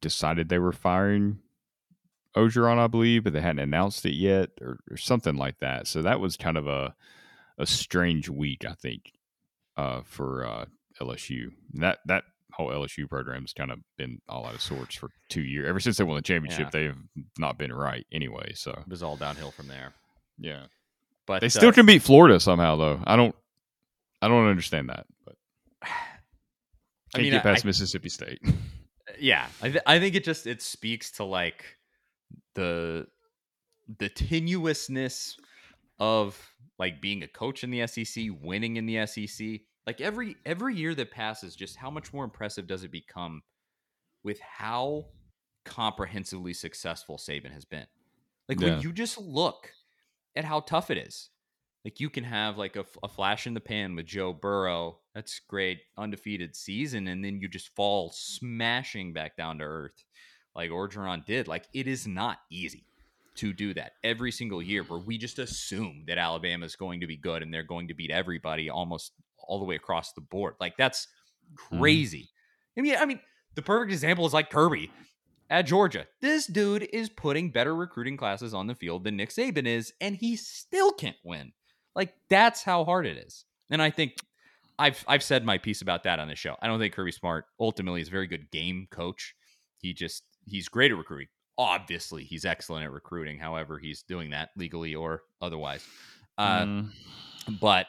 [0.01, 1.39] decided they were firing
[2.35, 5.87] Orgeron, I believe, but they hadn't announced it yet or, or something like that.
[5.87, 6.95] So that was kind of a
[7.57, 9.13] a strange week, I think,
[9.77, 10.65] uh, for uh,
[11.01, 11.51] LSU.
[11.75, 12.23] That that
[12.53, 15.67] whole LSU program's kind of been all out of sorts for two years.
[15.69, 16.79] Ever since they won the championship, Yeah.
[16.81, 18.53] they've not been right anyway.
[18.55, 19.93] So It was all downhill from there.
[20.39, 20.63] yeah,
[21.27, 22.99] But they still uh, can beat Florida somehow, though.
[23.05, 23.35] I don't,
[24.23, 25.35] I don't understand that, but
[25.83, 25.87] I
[27.13, 28.39] can't mean, get I- past Mississippi State.
[29.19, 31.63] yeah I, th- I think it just it speaks to like
[32.55, 33.07] the
[33.99, 35.35] the tenuousness
[35.99, 36.37] of
[36.79, 40.93] like being a coach in the SEC winning in the SEC like every every year
[40.95, 43.41] that passes just how much more impressive does it become
[44.23, 45.05] with how
[45.65, 47.87] comprehensively successful Saban has been
[48.47, 48.69] like Yeah.
[48.69, 49.71] when you just look
[50.35, 51.29] at how tough it is
[51.85, 54.99] like you can have like a flash in the pan with Joe Burrow.
[55.15, 60.03] That's great, undefeated season, and then you just fall smashing back down to earth,
[60.53, 61.47] like Orgeron did.
[61.47, 62.87] Like it is not easy
[63.37, 67.07] to do that every single year, where we just assume that Alabama is going to
[67.07, 70.55] be good and they're going to beat everybody almost all the way across the board.
[70.59, 71.07] Like that's
[71.53, 71.79] mm-hmm.
[71.79, 72.29] crazy.
[72.77, 73.19] I mean, I mean,
[73.55, 74.91] the perfect example is like Kirby
[75.49, 76.05] at Georgia.
[76.21, 80.15] This dude is putting better recruiting classes on the field than Nick Saban is, and
[80.15, 81.53] he still can't win.
[81.95, 83.45] Like that's how hard it is.
[83.69, 84.13] And I think
[84.77, 86.55] I've I've said my piece about that on the show.
[86.61, 89.33] I don't think Kirby Smart ultimately is a very good game coach.
[89.79, 91.27] He just he's great at recruiting.
[91.57, 93.39] Obviously, he's excellent at recruiting.
[93.39, 95.83] However, he's doing that legally or otherwise.
[96.37, 96.91] Uh, Mm.
[97.59, 97.87] but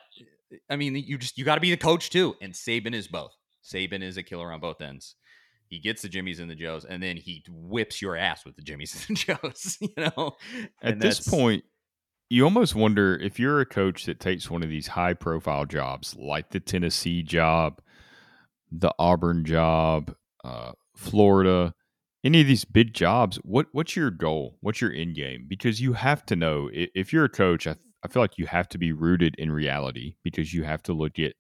[0.71, 3.33] I mean, you just you got to be the coach too, and Saban is both.
[3.63, 5.17] Saban is a killer on both ends.
[5.67, 8.63] He gets the Jimmies and the Joes, and then he whips your ass with the
[8.63, 9.77] Jimmies and the Joes.
[9.81, 10.37] You know,
[10.83, 11.65] At And this point,
[12.31, 16.17] you almost wonder if you're a coach that takes one of these high profile jobs,
[16.17, 17.83] like the Tennessee job,
[18.73, 21.75] the Auburn job, uh, Florida,
[22.25, 24.57] any of these big jobs, what what's your goal?
[24.61, 25.47] What's your end game?
[25.49, 27.67] Because you have to know if you're a coach.
[27.67, 30.93] I, I feel like you have to be rooted in reality because you have to
[30.93, 31.35] look at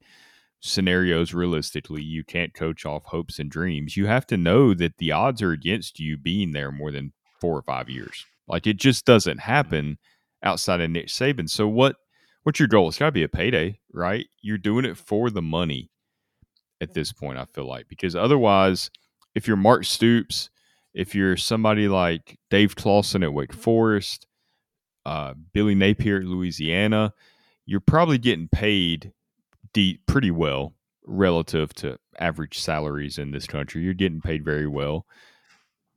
[0.61, 2.03] scenarios realistically.
[2.03, 3.97] You can't coach off hopes and dreams.
[3.97, 7.57] You have to know that the odds are against you being there more than four
[7.57, 8.25] or five years.
[8.49, 9.51] Like it just doesn't mm-hmm.
[9.51, 9.99] happen
[10.43, 11.49] outside of Nick Saban.
[11.49, 11.97] So what
[12.43, 12.89] what's your goal?
[12.89, 14.27] It's got to be a payday, right?
[14.41, 15.91] You're doing it for the money
[16.81, 16.99] at mm-hmm.
[16.99, 17.39] this point.
[17.39, 18.91] I feel like because otherwise,
[19.35, 20.51] if you're Mark Stoops,
[20.95, 24.27] if you're somebody like Dave Clawson at Wake Forest,
[25.07, 27.13] uh, Billy Napier at Louisiana,
[27.67, 29.13] you're probably getting paid
[29.73, 30.75] de- pretty well
[31.07, 33.83] relative to average salaries in this country.
[33.83, 35.07] You're getting paid very well.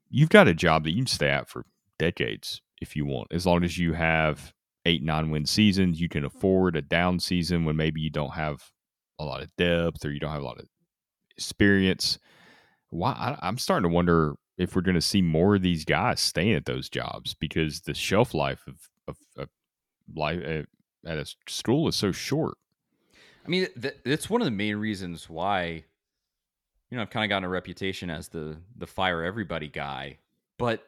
[0.09, 1.65] You've got a job that you can stay at for
[1.97, 4.53] decades if you want, as long as you have
[4.85, 6.01] eight, nine win seasons.
[6.01, 8.71] You can afford a down season when maybe you don't have
[9.19, 10.67] a lot of depth or you don't have a lot of
[11.37, 12.19] experience.
[12.89, 16.19] Why I, I'm starting to wonder if we're going to see more of these guys
[16.19, 19.49] staying at those jobs because the shelf life of of, of
[20.13, 20.65] life at,
[21.05, 22.57] at a school is so short.
[23.45, 25.83] I mean, th- it's one of the main reasons why,
[26.89, 30.19] you know, I've kind of gotten a reputation as the the fire everybody guy.
[30.57, 30.87] But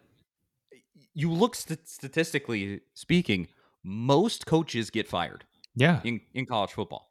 [1.13, 3.47] you look st- statistically speaking,
[3.84, 5.45] most coaches get fired
[5.76, 7.09] Yeah, in in college football.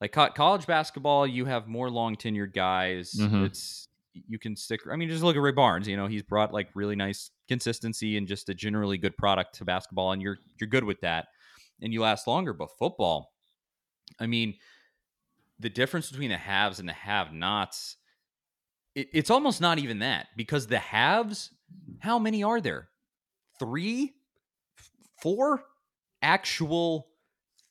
[0.00, 3.14] Like co- college basketball, you have more long tenured guys.
[3.18, 3.46] Mhm.
[3.46, 3.87] It's
[4.26, 4.80] you can stick.
[4.90, 5.86] I mean, just look at Ray Barnes.
[5.86, 9.64] You know, he's brought like really nice consistency and just a generally good product to
[9.64, 11.26] basketball, and you're you're good with that,
[11.82, 12.52] and you last longer.
[12.52, 13.32] But football,
[14.20, 14.54] I mean,
[15.58, 17.96] the difference between the haves and the have-nots,
[18.94, 21.50] it, it's almost not even that because the haves,
[22.00, 22.88] how many are there?
[23.58, 24.14] Three,
[25.20, 25.64] four
[26.22, 27.08] actual,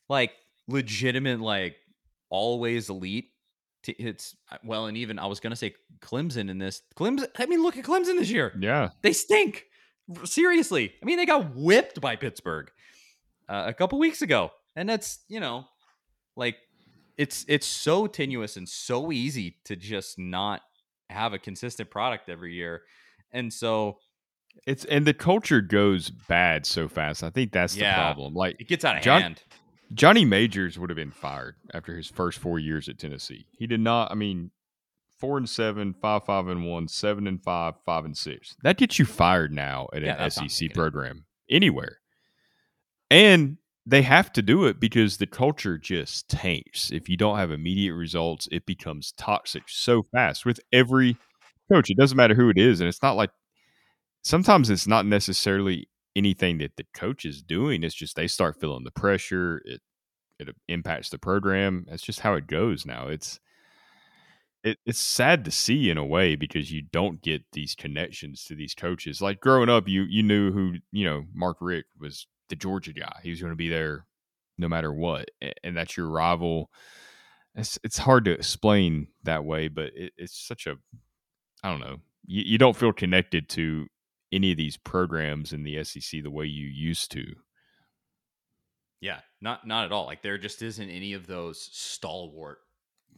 [0.09, 0.31] like
[0.67, 1.77] legitimate, like
[2.29, 3.29] always elite.
[3.93, 6.81] It's well, and even I was gonna say Clemson in this.
[6.95, 7.27] Clemson.
[7.37, 8.53] I mean, look at Clemson this year.
[8.59, 8.89] yeah.
[9.01, 9.65] They stink.
[10.23, 10.93] Seriously.
[11.01, 12.71] I mean, they got whipped by Pittsburgh
[13.49, 14.51] uh, a couple weeks ago.
[14.75, 15.65] And that's, you know,
[16.35, 16.55] like
[17.17, 20.61] it's it's so tenuous and so easy to just not
[21.09, 22.83] have a consistent product every year.
[23.31, 23.97] And so
[24.65, 27.23] It's and the culture goes bad so fast.
[27.23, 27.91] I think that's Yeah.
[27.97, 28.33] the problem.
[28.33, 29.43] Like It gets out of John- hand.
[29.93, 33.47] Johnny Majors would have been fired after his first four years at Tennessee.
[33.57, 34.11] He did not.
[34.11, 34.51] I mean,
[35.17, 38.55] four and seven, five, five and one, seven and five, five and six.
[38.63, 41.99] That gets you fired now at Yeah, an SEC program anywhere.
[43.09, 46.91] And they have to do it because the culture just tanks.
[46.91, 51.17] If you don't have immediate results, it becomes toxic so fast with every
[51.71, 51.89] coach.
[51.89, 52.81] It doesn't matter who it is.
[52.81, 53.29] And it's not like
[54.23, 55.87] sometimes it's not necessarily
[56.17, 57.83] anything that the coach is doing.
[57.83, 59.61] It's just they start feeling the pressure.
[59.63, 59.81] It
[60.39, 61.85] it impacts the program.
[61.89, 63.07] That's just how it goes now.
[63.07, 63.39] It's
[64.63, 68.55] it, it's sad to see in a way because you don't get these connections to
[68.55, 69.21] these coaches.
[69.21, 73.19] Like growing up, you you knew who you know Mark Richt was the Georgia guy.
[73.23, 74.05] He was going to be there
[74.57, 75.29] no matter what,
[75.63, 76.71] and that's your rival.
[77.55, 80.75] It's it's hard to explain that way, but it, it's such a
[81.63, 81.97] I don't know.
[82.25, 83.87] You, you don't feel connected to
[84.31, 87.35] any of these programs in the SEC the way you used to.
[88.99, 90.05] Yeah, not not at all.
[90.05, 92.59] Like there just isn't any of those stalwart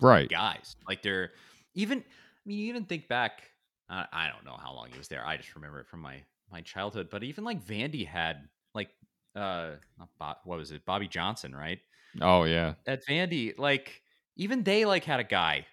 [0.02, 0.30] Right.
[0.30, 0.76] guys.
[0.88, 1.32] Like they're
[1.74, 2.00] even.
[2.00, 2.04] I
[2.46, 3.44] mean, you even think back.
[3.90, 5.26] Uh, I don't know how long he was there.
[5.26, 7.10] I just remember it from my my childhood.
[7.10, 8.90] But even like Vandy had like
[9.36, 10.86] uh, not Bob, what was it?
[10.86, 11.80] Bobby Johnson, right?
[12.22, 12.74] Oh yeah.
[12.86, 14.02] At Vandy, like
[14.36, 15.66] even they like had a guy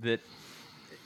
[0.00, 0.20] that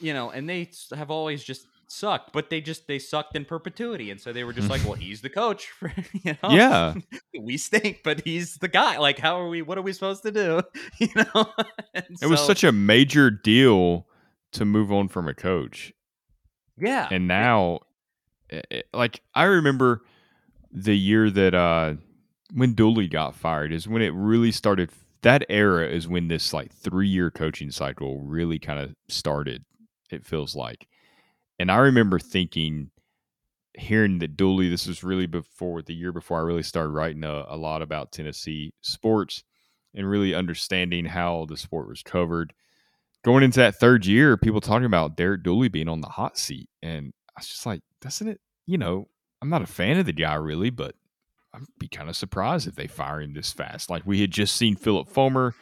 [0.01, 4.11] you know, and they have always just sucked, but they just they sucked in perpetuity,
[4.11, 6.51] and so they were just like, well, he's the coach, for, you know.
[6.51, 6.95] Yeah.
[7.41, 8.99] we stink, but he's the guy.
[8.99, 9.62] Like, how are we?
[9.62, 10.61] What are we supposed to do?
[10.99, 11.53] You know,
[11.95, 14.07] And It was such a major deal
[14.53, 15.93] to move on from a coach.
[16.78, 17.80] yeah, and now
[18.51, 20.03] eh, eh, like i remember
[20.72, 21.95] the year that uh
[22.55, 24.91] when dooley got fired is when it really started
[25.22, 29.64] that era is when this like three year coaching cycle really kind of started
[30.11, 30.86] it feels like
[31.59, 32.90] and i remember thinking
[33.74, 37.44] hearing that dooley this was really before the year before i really started writing a,
[37.48, 39.44] a lot about tennessee sports
[39.94, 42.52] and really understanding how the sport was covered
[43.24, 46.68] going into that third year, people talking about Derek Dooley being on the hot seat,
[46.82, 48.40] and I was just like, doesn't it?
[48.66, 49.09] You know,
[49.42, 50.94] I'm not a fan of the guy really, but
[51.54, 53.90] I'd be kind of surprised if they fire him this fast.
[53.90, 55.54] Like we had just seen Philip Fulmer,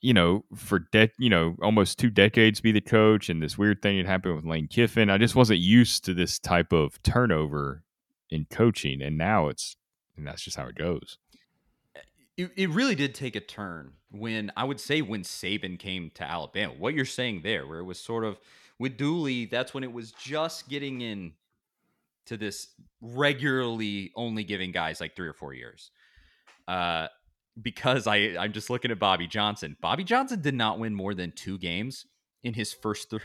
[0.00, 3.82] you know, for de- you know almost two decades be the coach, and this weird
[3.82, 5.10] thing had happened with Lane Kiffin.
[5.10, 7.82] I just wasn't used to this type of turnover
[8.30, 9.76] in coaching, and now it's
[10.16, 11.18] and that's just how it goes.
[12.36, 16.24] it, it really did take a turn when I would say when Saban came to
[16.24, 16.74] Alabama.
[16.78, 18.38] What you're saying there, where it was sort of
[18.78, 21.32] with Dooley, that's when it was just getting in
[22.26, 22.68] to this
[23.00, 25.90] regularly only giving guys like three or four years.
[26.66, 27.08] Uh,
[27.60, 29.76] because I I'm just looking at Bobby Johnson.
[29.80, 32.06] Bobby Johnson did not win more than two games
[32.42, 33.22] in his first th-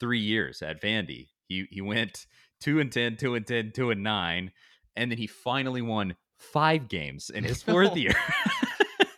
[0.00, 1.28] three years at Vandy.
[1.48, 2.26] He he went
[2.60, 4.52] two and 10, 2 and 10, 2 and nine,
[4.96, 8.14] and then he finally won five games in his fourth year.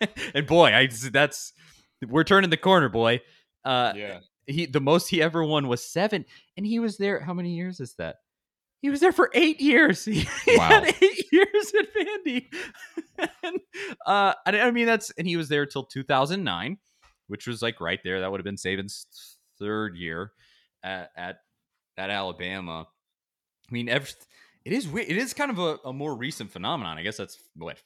[0.34, 1.52] and boy, I that's
[2.06, 3.20] we're turning the corner, boy.
[3.64, 6.24] Uh, yeah, he the most he ever won was seven,
[6.56, 7.20] and he was there.
[7.20, 8.16] How many years is that?
[8.82, 10.04] He was there for eight years.
[10.06, 10.68] He, Wow.
[10.68, 12.46] had eight years at Vandy.
[13.42, 13.60] and,
[14.06, 16.78] uh, and I mean that's and he was there till 2009,
[17.28, 18.20] which was like right there.
[18.20, 19.06] That would have been Saban's
[19.58, 20.32] third year
[20.82, 21.38] at at,
[21.96, 22.86] at Alabama.
[23.68, 24.10] I mean, every,
[24.64, 26.98] it is, it is kind of a, a more recent phenomenon.
[26.98, 27.82] I guess that's what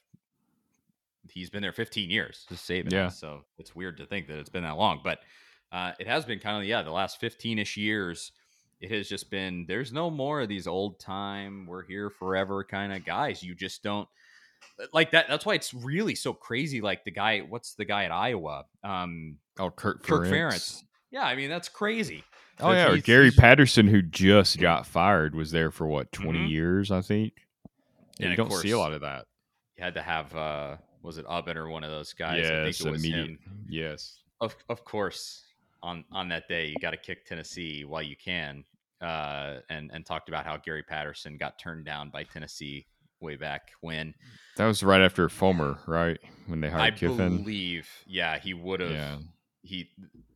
[1.29, 2.91] he's been there 15 years to Saban.
[2.91, 3.07] Yeah.
[3.07, 5.19] So it's weird to think that it's been that long, but
[5.71, 8.31] uh, it has been kind of yeah the last 15 ish years.
[8.81, 12.91] It has just been there's no more of these old time we're here forever kind
[12.91, 13.43] of guys.
[13.43, 14.09] You just don't
[14.91, 15.27] like that.
[15.29, 16.81] That's why it's really so crazy.
[16.81, 18.65] Like the guy, what's the guy at Iowa?
[18.83, 20.01] Um, oh Ferentz.
[20.03, 20.83] Ferentz.
[21.11, 22.23] Yeah, I mean that's crazy.
[22.59, 26.49] Oh yeah, Gary Patterson, who just got fired, was there for what 20 Mhm.
[26.49, 27.33] years, I think.
[28.19, 29.25] And you don't see a lot of that.
[29.77, 32.45] You had to have uh was it Ubbin or one of those guys?
[32.45, 33.39] I think yes, it was immediate.
[33.69, 35.43] Yes, Of of course,
[35.83, 38.63] on on that day, you got to kick Tennessee while you can.
[39.01, 42.85] Uh, and and talked about how Gary Patterson got turned down by Tennessee
[43.19, 44.13] way back when.
[44.57, 47.37] that was right after Fulmer, right when they I hired Kiffin.
[47.37, 48.91] believe, yeah, he would have.
[48.91, 49.17] Yeah,
[49.63, 49.89] He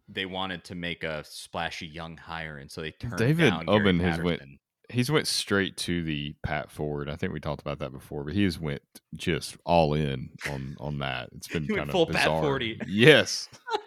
[0.07, 3.99] they wanted to make a splashy young hire, and so they turned David down Ubbin
[4.01, 4.41] has went-
[4.89, 7.09] he's went straight to the Pat Ford.
[7.09, 8.83] I think we talked about that before, but he has went
[9.15, 11.29] just all in on on that.
[11.35, 12.41] It's been kind full of Pat bizarre.
[12.41, 12.79] Forty.
[12.87, 13.49] Yes,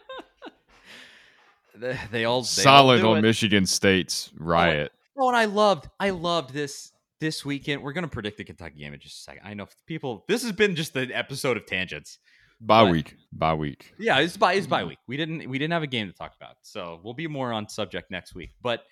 [1.80, 3.22] They, they all they all on it.
[3.22, 4.92] Michigan State's riot.
[5.18, 7.82] Oh, and I loved, I loved this this weekend.
[7.82, 9.42] We're gonna predict the Kentucky game in just a second.
[9.44, 10.24] I know people.
[10.28, 12.18] This has been just an episode of tangents.
[12.60, 13.94] Bye But- week, bye week.
[13.98, 14.98] Yeah, it's by it's by week.
[15.06, 17.68] We didn't we didn't have a game to talk about, so we'll be more on
[17.68, 18.50] subject next week.
[18.62, 18.82] But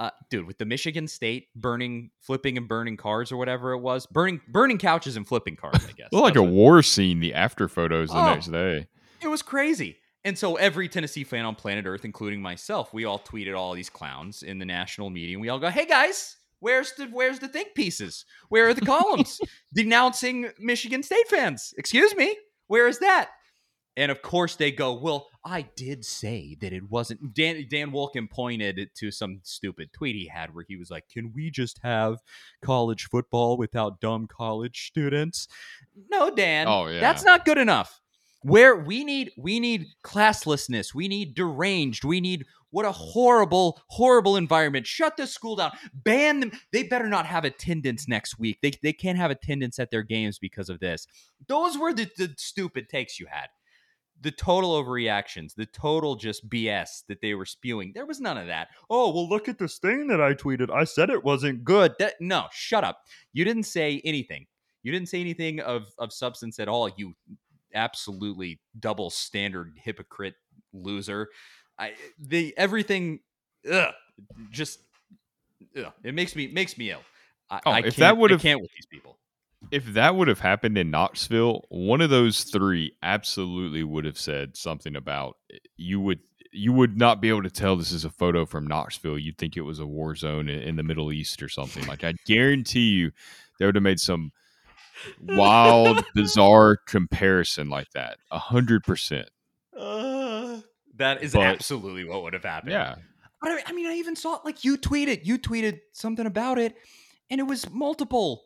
[0.00, 4.06] uh, dude, with the Michigan State burning, flipping and burning cars or whatever it was,
[4.06, 5.76] burning, burning couches and flipping cars.
[5.88, 6.08] I guess.
[6.10, 7.20] Well, like a war scene.
[7.20, 8.24] The after photos the Oh.
[8.34, 8.88] next day.
[9.22, 9.96] It was crazy.
[10.24, 13.90] And so every Tennessee fan on planet Earth, including myself, we all tweeted all these
[13.90, 15.38] clowns in the national media.
[15.38, 18.24] We all go, "Hey guys, where's the where's the think pieces?
[18.48, 19.40] Where are the columns
[19.74, 21.74] denouncing Michigan State fans?
[21.76, 22.36] Excuse me,
[22.68, 23.30] where is that?"
[23.96, 28.30] And of course they go, "Well, I did say that it wasn't." Dan Dan Wolken
[28.30, 32.16] pointed to some stupid tweet he had where he was like, "Can we just have
[32.62, 35.48] college football without dumb college students?"
[36.08, 36.66] No, Dan.
[36.66, 37.00] Oh, yeah.
[37.00, 38.00] That's not good enough
[38.44, 44.36] where we need we need classlessness we need deranged we need what a horrible horrible
[44.36, 44.84] environment.
[44.84, 45.70] Shut the school down.
[45.94, 46.50] Ban them.
[46.72, 48.58] They better not have attendance next week.
[48.62, 51.06] They, they can't have attendance at their games because of this.
[51.46, 53.46] Those were the, the stupid takes you had.
[54.22, 57.92] The total overreactions the total just bs that they were spewing.
[57.94, 58.68] There was none of that.
[58.90, 60.68] Oh well look at this thing that i tweeted.
[60.68, 61.94] I said it wasn't good.
[62.00, 63.02] That no shut up.
[63.32, 64.46] You didn't say anything.
[64.82, 66.88] You didn't say anything of of substance at all.
[66.96, 67.14] You
[67.74, 70.34] absolutely double standard hypocrite
[70.72, 71.28] loser.
[71.78, 73.20] I eh, the everything
[73.70, 73.92] ugh,
[74.50, 74.80] just
[75.76, 77.02] ugh, it makes me makes me ill.
[77.50, 79.18] I, Oh, I if can't- that would've- can't with these people.
[79.70, 84.58] If that would have happened in Knoxville, one of those three absolutely would have said
[84.58, 86.20] something about eh, you would
[86.56, 89.18] you would not be able to tell this is a photo from Knoxville.
[89.18, 91.84] You'd think it was a war zone in, in the Middle East or something.
[91.86, 93.10] Like I guarantee you,
[93.58, 94.30] they would have made some
[95.22, 98.18] wild, bizarre comparison like that.
[98.30, 99.28] A hundred percent.
[99.78, 100.60] Uh,
[100.96, 102.72] that is But- absolutely what would have happened.
[102.72, 102.96] Yeah.
[103.42, 106.74] But I, I mean, I even saw like you tweeted, you tweeted something about it,
[107.30, 108.44] and it was multiple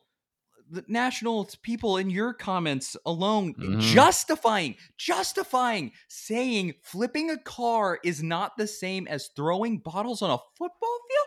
[0.87, 3.81] national people in your comments alone Mhm.
[3.81, 10.39] justifying, justifying, saying flipping a car is not the same as throwing bottles on a
[10.59, 11.27] football field.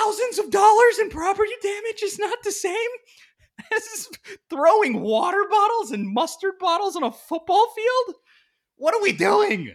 [0.00, 3.29] Thousands of dollars in property damage is not the same as
[4.50, 8.16] throwing water bottles and mustard bottles on a football field.
[8.76, 9.74] What are we doing?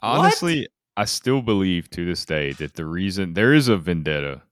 [0.00, 4.42] Honestly, I still believe to this day that the reason there is a vendetta.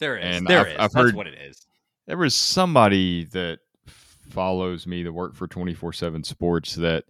[0.00, 0.36] There is.
[0.36, 0.76] And there I've- is.
[0.78, 1.66] I've That's heard- what it is.
[2.06, 7.04] There was somebody that follows me that worked for 24 7 Sports that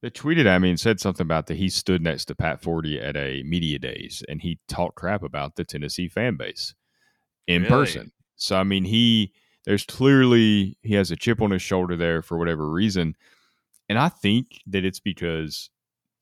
[0.00, 3.00] that tweeted at me and said something about that he stood next to Pat Forde
[3.02, 6.74] at a media days and he talked crap about the Tennessee fan base
[7.48, 7.68] in Really?
[7.74, 8.12] person.
[8.36, 9.32] So I mean he
[9.68, 13.14] there's clearly he has a chip on his shoulder there for whatever reason.
[13.90, 15.68] And I think that it's because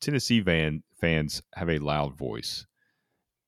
[0.01, 2.66] Tennessee van fans have a loud voice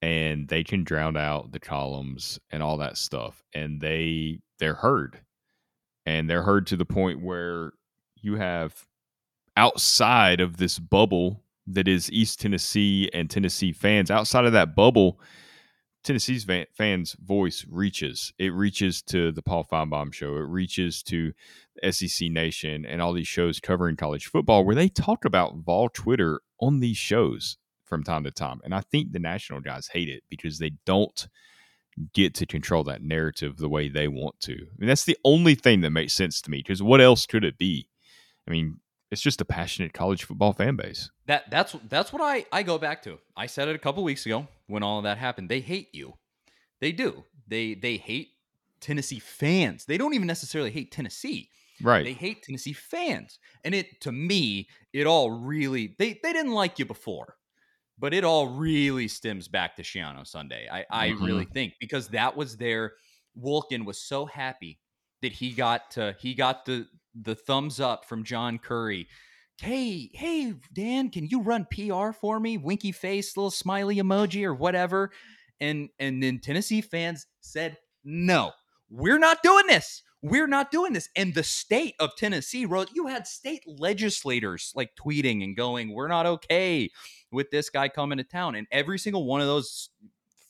[0.00, 5.18] and they can drown out the columns and all that stuff and they they're heard
[6.06, 7.72] and they're heard to the point where
[8.14, 8.86] you have
[9.56, 15.18] outside of this bubble that is East Tennessee and Tennessee fans outside of that bubble
[16.08, 21.34] Tennessee's fans voice reaches it reaches to the Paul Finebaum show it reaches to
[21.90, 26.40] SEC Nation and all these shows covering college football where they talk about Vol Twitter
[26.62, 28.62] on these shows from time to time.
[28.64, 31.28] And I think the national guys hate it because they don't
[32.14, 34.54] get to control that narrative the way they want to.
[34.54, 37.44] I mean, that's the only thing that makes sense to me because what else could
[37.44, 37.90] it be?
[38.46, 38.80] I mean,
[39.10, 41.10] it's just a passionate college football fan base.
[41.26, 43.18] That that's that's what I I go back to.
[43.36, 45.48] I said it a couple weeks ago when all of that happened.
[45.48, 46.14] They hate you.
[46.80, 47.24] They do.
[47.46, 48.30] They they hate
[48.80, 49.86] Tennessee fans.
[49.86, 51.50] They don't even necessarily hate Tennessee.
[51.80, 52.04] Right.
[52.04, 53.38] They hate Tennessee fans.
[53.64, 57.36] And it to me, it all really they they didn't like you before.
[57.98, 60.68] But it all really stems back to Schiano Sunday.
[60.70, 61.20] I, I Mhm.
[61.20, 62.94] really think because that was their
[63.36, 64.80] Wolken was so happy
[65.22, 66.88] that he got to he got the
[67.20, 69.08] the thumbs up from John Currie.
[69.60, 72.58] Hey, hey, Dan, can you run PR for me?
[72.58, 75.10] Winky face, little smiley emoji or whatever.
[75.60, 78.52] And and then Tennessee fans said, no,
[78.88, 80.02] we're not doing this.
[80.22, 81.08] We're not doing this.
[81.14, 86.08] And the state of Tennessee wrote, you had state legislators like tweeting and going, we're
[86.08, 86.90] not okay
[87.30, 88.54] with this guy coming to town.
[88.54, 89.90] And every single one of those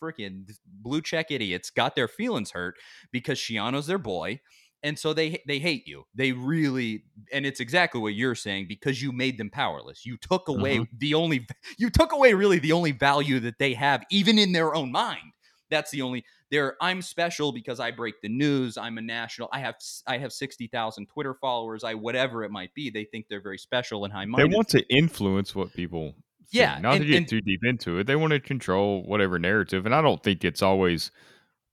[0.00, 2.76] freaking blue check idiots got their feelings hurt
[3.12, 4.40] because Schiano's their boy.
[4.82, 6.04] And so they they hate you.
[6.14, 10.06] They really and it's exactly what you're saying because you made them powerless.
[10.06, 10.96] You took away mm-hmm.
[10.98, 11.46] the only
[11.78, 15.32] you took away really the only value that they have even in their own mind.
[15.70, 18.78] That's the only they're I'm special because I break the news.
[18.78, 19.48] I'm a national.
[19.52, 19.74] I have
[20.06, 21.84] I have 60,000 Twitter followers.
[21.84, 22.90] I whatever it might be.
[22.90, 24.48] They think they're very special and high money.
[24.48, 26.24] They want to influence what people think.
[26.50, 28.06] Yeah, Not and- to get and- too deep into it.
[28.06, 29.84] They want to control whatever narrative.
[29.84, 31.10] And I don't think it's always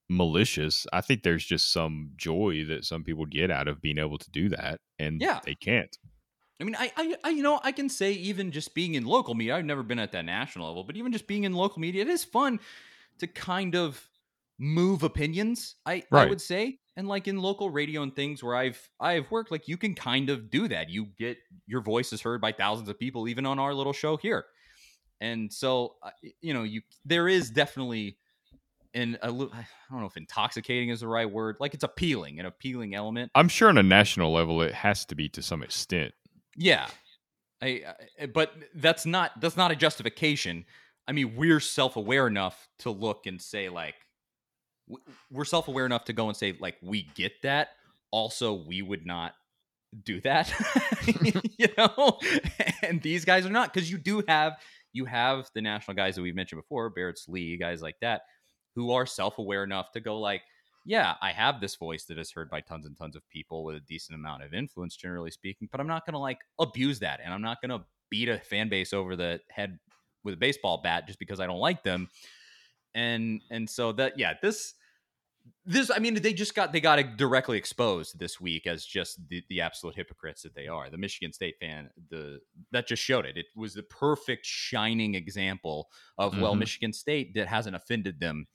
[0.09, 0.85] malicious.
[0.93, 4.31] I think there's just some joy that some people get out of being able to
[4.31, 4.81] do that.
[4.99, 5.41] And Yeah.
[5.43, 5.97] they can't.
[6.59, 9.33] I mean, I, I, I, you know, I can say even just being in local
[9.33, 12.01] media, I've never been at that national level, but even just being in local media,
[12.03, 12.59] it is fun
[13.19, 14.09] to kind of
[14.57, 15.75] move opinions.
[15.85, 16.13] I Right.
[16.13, 19.67] I would say, and like in local radio and things where I've I've worked, like
[19.67, 20.89] you can kind of do that.
[20.89, 24.15] You get your voice is heard by thousands of people, even on our little show
[24.15, 24.45] here.
[25.21, 25.97] And so,
[26.41, 28.19] you know, you there is definitely
[28.95, 29.53] an a little.
[29.53, 31.57] I don't know if intoxicating is the right word.
[31.59, 33.31] Like it's appealing, an appealing element.
[33.35, 36.13] I'm sure on a national level, it has to be to some extent.
[36.55, 36.87] Yeah,
[37.61, 37.83] I,
[38.19, 40.65] I but that's not that's not a justification.
[41.07, 43.95] I mean, we're self aware enough to look and say like
[45.29, 47.69] we're self aware enough to go and say like we get that.
[48.11, 49.33] Also, we would not
[50.03, 50.51] do that,
[51.57, 52.19] you know.
[52.81, 54.53] And these guys are not because you do have
[54.93, 58.21] you have the national guys that we've mentioned before, Barrett Sallee, guys like that,
[58.75, 60.41] who are self aware enough to go like,
[60.85, 63.75] yeah, I have this voice that is heard by tons and tons of people with
[63.75, 67.19] a decent amount of influence, generally speaking, but I'm not going to like abuse that.
[67.23, 69.79] And I'm not going to beat a fan base over the head
[70.23, 72.07] with a baseball bat just because I don't like them.
[72.93, 74.75] And, and so that, yeah, this,
[75.65, 79.43] this, I mean, they just got, they got directly exposed this week as just the,
[79.49, 80.89] the absolute hypocrites that they are.
[80.89, 82.39] The Michigan State fan, the,
[82.71, 83.37] that just showed it.
[83.37, 86.59] It was the perfect shining example of, well, Mhm.
[86.59, 88.47] Michigan State that hasn't offended them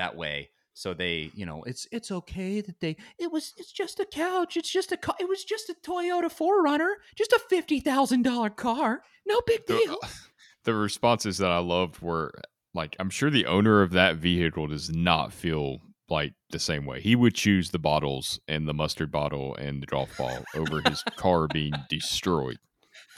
[0.00, 4.00] that way so they you know it's it's okay that they it was it's just
[4.00, 8.56] a couch it's just a ca- it was just a toyota 4runner just a $50000
[8.56, 10.08] car no big The- deal uh,
[10.64, 12.30] The responses that I loved were
[12.74, 15.78] like, I'm sure the owner of that vehicle does not feel
[16.10, 17.00] like the same way.
[17.00, 21.02] He would choose the bottles and the mustard bottle and the golf ball over his
[21.16, 22.58] car being destroyed.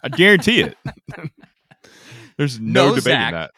[0.05, 0.77] I guarantee it.
[2.39, 3.33] There's no, No, debating Zach.
[3.33, 3.51] that.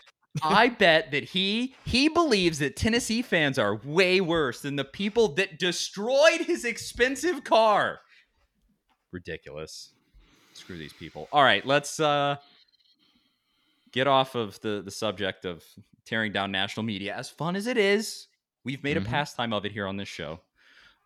[0.42, 5.28] I bet that he he believes that tennessee fans are way worse than the people
[5.28, 8.00] that destroyed his expensive car.
[9.12, 9.92] Ridiculous.
[10.54, 11.28] Screw these people.
[11.32, 12.36] All right let's uh
[13.92, 15.62] get off of the the subject of
[16.04, 17.14] tearing down national media.
[17.14, 18.26] As fun as it is
[18.64, 19.02] we've made Mhm.
[19.02, 20.40] a pastime of it here on this show.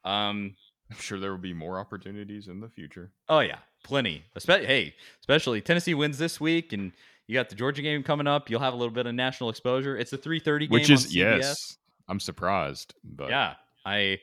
[0.05, 0.57] Um
[0.91, 3.13] I'm sure there will be more opportunities in the future.
[3.29, 3.59] oh yeah.
[3.85, 4.25] Plenty.
[4.39, 6.93] Espe- hey especially tennessee wins this week and
[7.29, 8.51] you got the georgia game coming up.
[8.51, 9.97] You'll have a little bit of national exposure.
[9.97, 11.77] It's a 3.30 game Which is yes.
[12.09, 13.55] I'm surprised, but yeah
[13.87, 14.19] i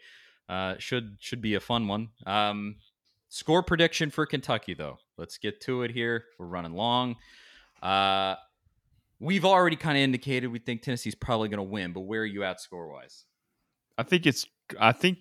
[0.49, 2.09] uh should should be a fun one.
[2.25, 2.75] Um
[3.29, 4.97] score prediction for kentucky though.
[5.17, 6.25] Let's get to it here.
[6.37, 7.15] We're running long.
[7.81, 8.35] Uh
[9.21, 12.25] we've already kind of indicated we think tennessee's probably going to win but where are
[12.25, 13.23] you at score wise
[13.97, 14.45] I think it's.
[14.79, 15.19] I think,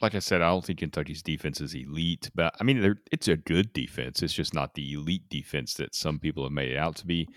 [0.00, 3.36] like I said, I don't think Kentucky's defense is elite, but I mean, it's a
[3.36, 4.22] good defense.
[4.22, 7.28] It's just not the elite defense that some people have made it out to be.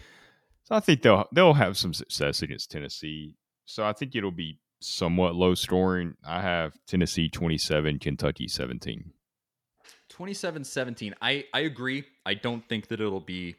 [0.64, 3.36] So I think they'll they'll have some success against Tennessee.
[3.66, 6.16] So I think it'll be somewhat low scoring.
[6.26, 9.14] I have Tennessee twenty seven, Kentucky seventeen.
[10.12, 13.56] 27-17 i i agree i don't think that it'll be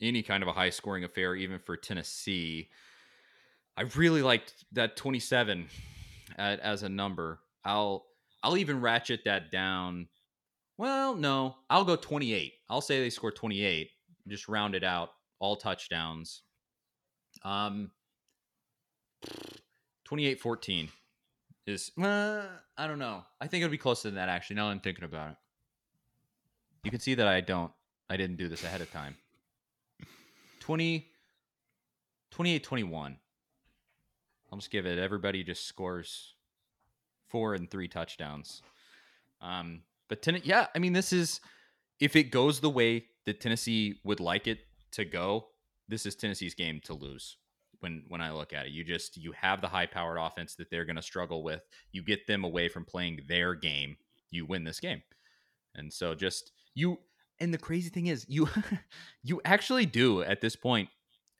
[0.00, 2.68] any kind of a high scoring affair even for tennessee
[3.76, 5.66] i really liked that 27
[6.38, 8.06] at, as a number i'll
[8.42, 10.08] i'll even ratchet that down
[10.78, 13.90] well no i'll go 28 i'll say they score 28
[14.28, 16.42] just round it out all touchdowns
[17.44, 17.90] um
[20.08, 20.88] 28-14
[21.66, 22.42] is uh,
[22.76, 25.04] i don't know i think it'll be closer than that actually now that i'm thinking
[25.04, 25.36] about it
[26.84, 27.72] you can see that I don't.
[28.08, 29.16] I didn't do this ahead of time.
[30.60, 31.06] 20,
[32.30, 33.16] 28 21.
[34.50, 34.98] I'll just give it.
[34.98, 36.34] Everybody just scores
[37.30, 38.62] four and three touchdowns.
[39.40, 41.40] Um, but ten, yeah, I mean, this is
[42.00, 44.58] if it goes the way that Tennessee would like it
[44.92, 45.46] to go,
[45.88, 47.36] this is Tennessee's game to lose.
[47.80, 50.70] When when I look at it, you just you have the high powered offense that
[50.70, 51.62] they're going to struggle with.
[51.92, 53.96] You get them away from playing their game.
[54.30, 55.02] You win this game.
[55.74, 56.98] And so just you
[57.38, 58.48] and the crazy thing is you
[59.22, 60.88] you actually do at this point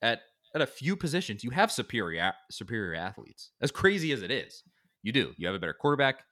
[0.03, 0.23] at
[0.55, 3.51] at a few positions you have superior superior athletes.
[3.61, 4.63] As crazy as it is.
[5.03, 5.33] You do.
[5.37, 6.25] You have a better quarterback.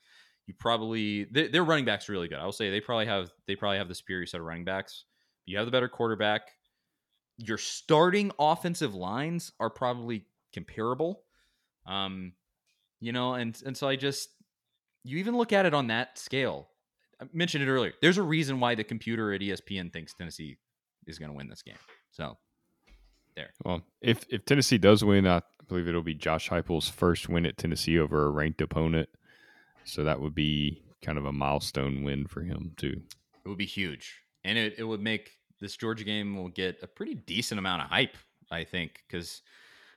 [0.47, 2.39] You probably their, their running backs really good.
[2.39, 5.05] I will say they probably have they probably have the superior set of running backs.
[5.47, 6.43] You have the better quarterback.
[7.37, 11.23] Your starting offensive lines are probably comparable.
[11.87, 12.33] Um
[13.01, 14.31] you know, and and so I just
[15.05, 16.71] you even look at it on that scale.
[17.21, 17.93] I mentioned it earlier.
[18.01, 20.57] There's a reason why the computer at ESPN thinks Tennessee
[21.07, 21.79] is going to win this game.
[22.11, 22.37] So
[23.37, 23.51] there.
[23.65, 27.59] Well, if if Tennessee does win, I believe it'll be Josh Heupel's first win at
[27.59, 29.09] Tennessee over a ranked opponent.
[29.85, 33.03] So that would be kind of a milestone win for him too.
[33.45, 35.31] It would be huge, and it, it would make
[35.61, 38.17] this Georgia game will get a pretty decent amount of hype.
[38.51, 39.43] I think because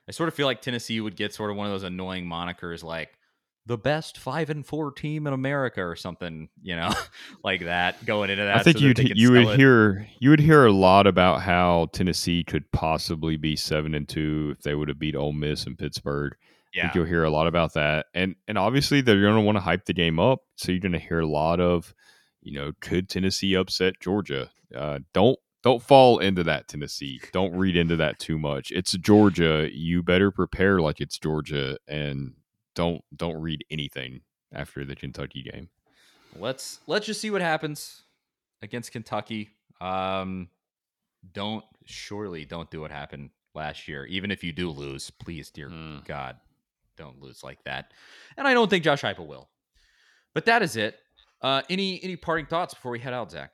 [0.08, 2.82] I sort of feel like Tennessee would get sort of one of those annoying monikers
[2.82, 3.18] like
[3.66, 6.92] the best five and four team in America or something, you know,
[7.44, 8.56] like that going into that.
[8.56, 9.56] I think so you'd you would it.
[9.56, 14.54] hear you would hear a lot about how Tennessee could possibly be seven and two
[14.56, 16.34] if they would have beat Ole Miss and Pittsburgh.
[16.74, 16.82] Yeah.
[16.82, 18.06] I think you'll hear a lot about that.
[18.14, 20.92] And and obviously they're going to want to hype the game up, so you're going
[20.92, 21.94] to hear a lot of,
[22.40, 24.50] you know, could Tennessee upset Georgia?
[24.74, 27.20] Uh, don't don't fall into that Tennessee.
[27.32, 28.72] Don't read into that too much.
[28.72, 29.68] It's Georgia.
[29.72, 32.32] You better prepare like it's Georgia and
[32.74, 34.20] don't don't read anything
[34.52, 35.68] after the Kentucky game.
[36.36, 38.02] Let's let's just see what happens
[38.62, 39.50] against Kentucky.
[39.80, 40.48] Um
[41.32, 44.04] don't surely don't do what happened last year.
[44.06, 46.04] Even if you do lose, please, dear mm.
[46.04, 46.36] God,
[46.96, 47.92] don't lose like that.
[48.36, 49.48] And I don't think Josh Heupel will.
[50.34, 50.98] But that is it.
[51.40, 53.52] Uh, any any parting thoughts before we head out, Zach?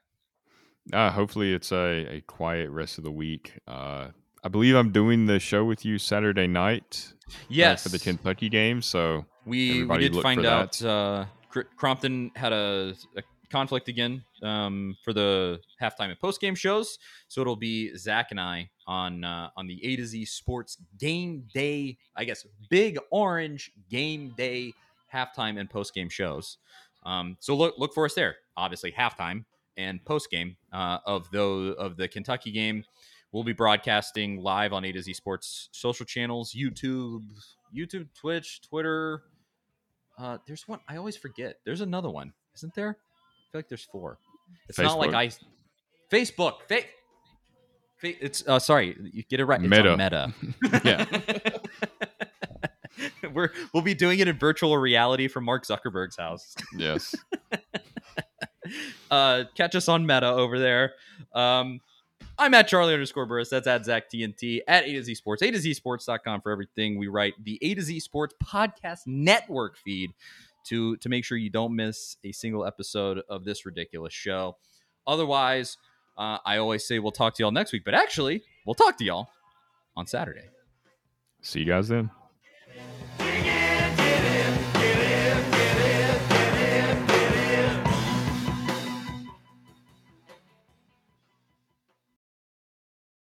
[0.92, 3.58] Uh, hopefully, it's a, a quiet rest of the week.
[3.66, 4.08] Uh,
[4.44, 7.12] I believe I'm doing the show with you Saturday night.
[7.48, 8.80] Yes, uh, for the Kentucky game.
[8.82, 11.26] So we we did find out uh,
[11.76, 16.98] Crompton had a, a conflict again um, for the halftime and post game shows.
[17.28, 21.44] So it'll be Zach and I on uh, on the A to Z Sports Game
[21.52, 21.98] Day.
[22.16, 24.72] I guess Big Orange Game Day
[25.12, 26.58] halftime and post game shows.
[27.04, 28.36] Um, so look look for us there.
[28.56, 29.44] Obviously halftime
[29.76, 31.40] and post game uh, of the
[31.78, 32.84] of the Kentucky game.
[33.32, 37.24] We'll be broadcasting live on A to Z Sports social channels, YouTube,
[37.76, 39.22] YouTube, Twitch, Twitter.
[40.18, 41.58] Uh, there's one I always forget.
[41.64, 42.90] There's another one, isn't there?
[42.90, 44.18] I feel like there's four.
[44.68, 44.82] It's Facebook.
[44.84, 45.30] not like I
[46.10, 46.62] Facebook.
[46.68, 46.82] Fa-
[47.98, 49.60] fa- it's uh sorry, you get it right.
[49.62, 49.96] It's meta.
[49.96, 50.32] meta.
[50.84, 51.04] yeah.
[53.32, 56.54] We're we'll be doing it in virtual reality from Mark Zuckerberg's house.
[56.76, 57.14] Yes.
[59.10, 60.94] uh catch us on Meta over there.
[61.34, 61.80] Um
[62.38, 63.50] I'm at Charlie underscore Burris.
[63.50, 65.42] That's at Zach TNT at A to Z Sports.
[65.42, 66.96] A to Z Sports.com for everything.
[66.96, 70.12] We write the A to Z Sports podcast network feed
[70.66, 74.56] to to make sure you don't miss a single episode of this ridiculous show.
[75.06, 75.78] Otherwise,
[76.16, 79.04] uh, I always say we'll talk to y'all next week, but actually, we'll talk to
[79.04, 79.28] y'all
[79.96, 80.48] on Saturday.
[81.42, 82.10] See you guys then.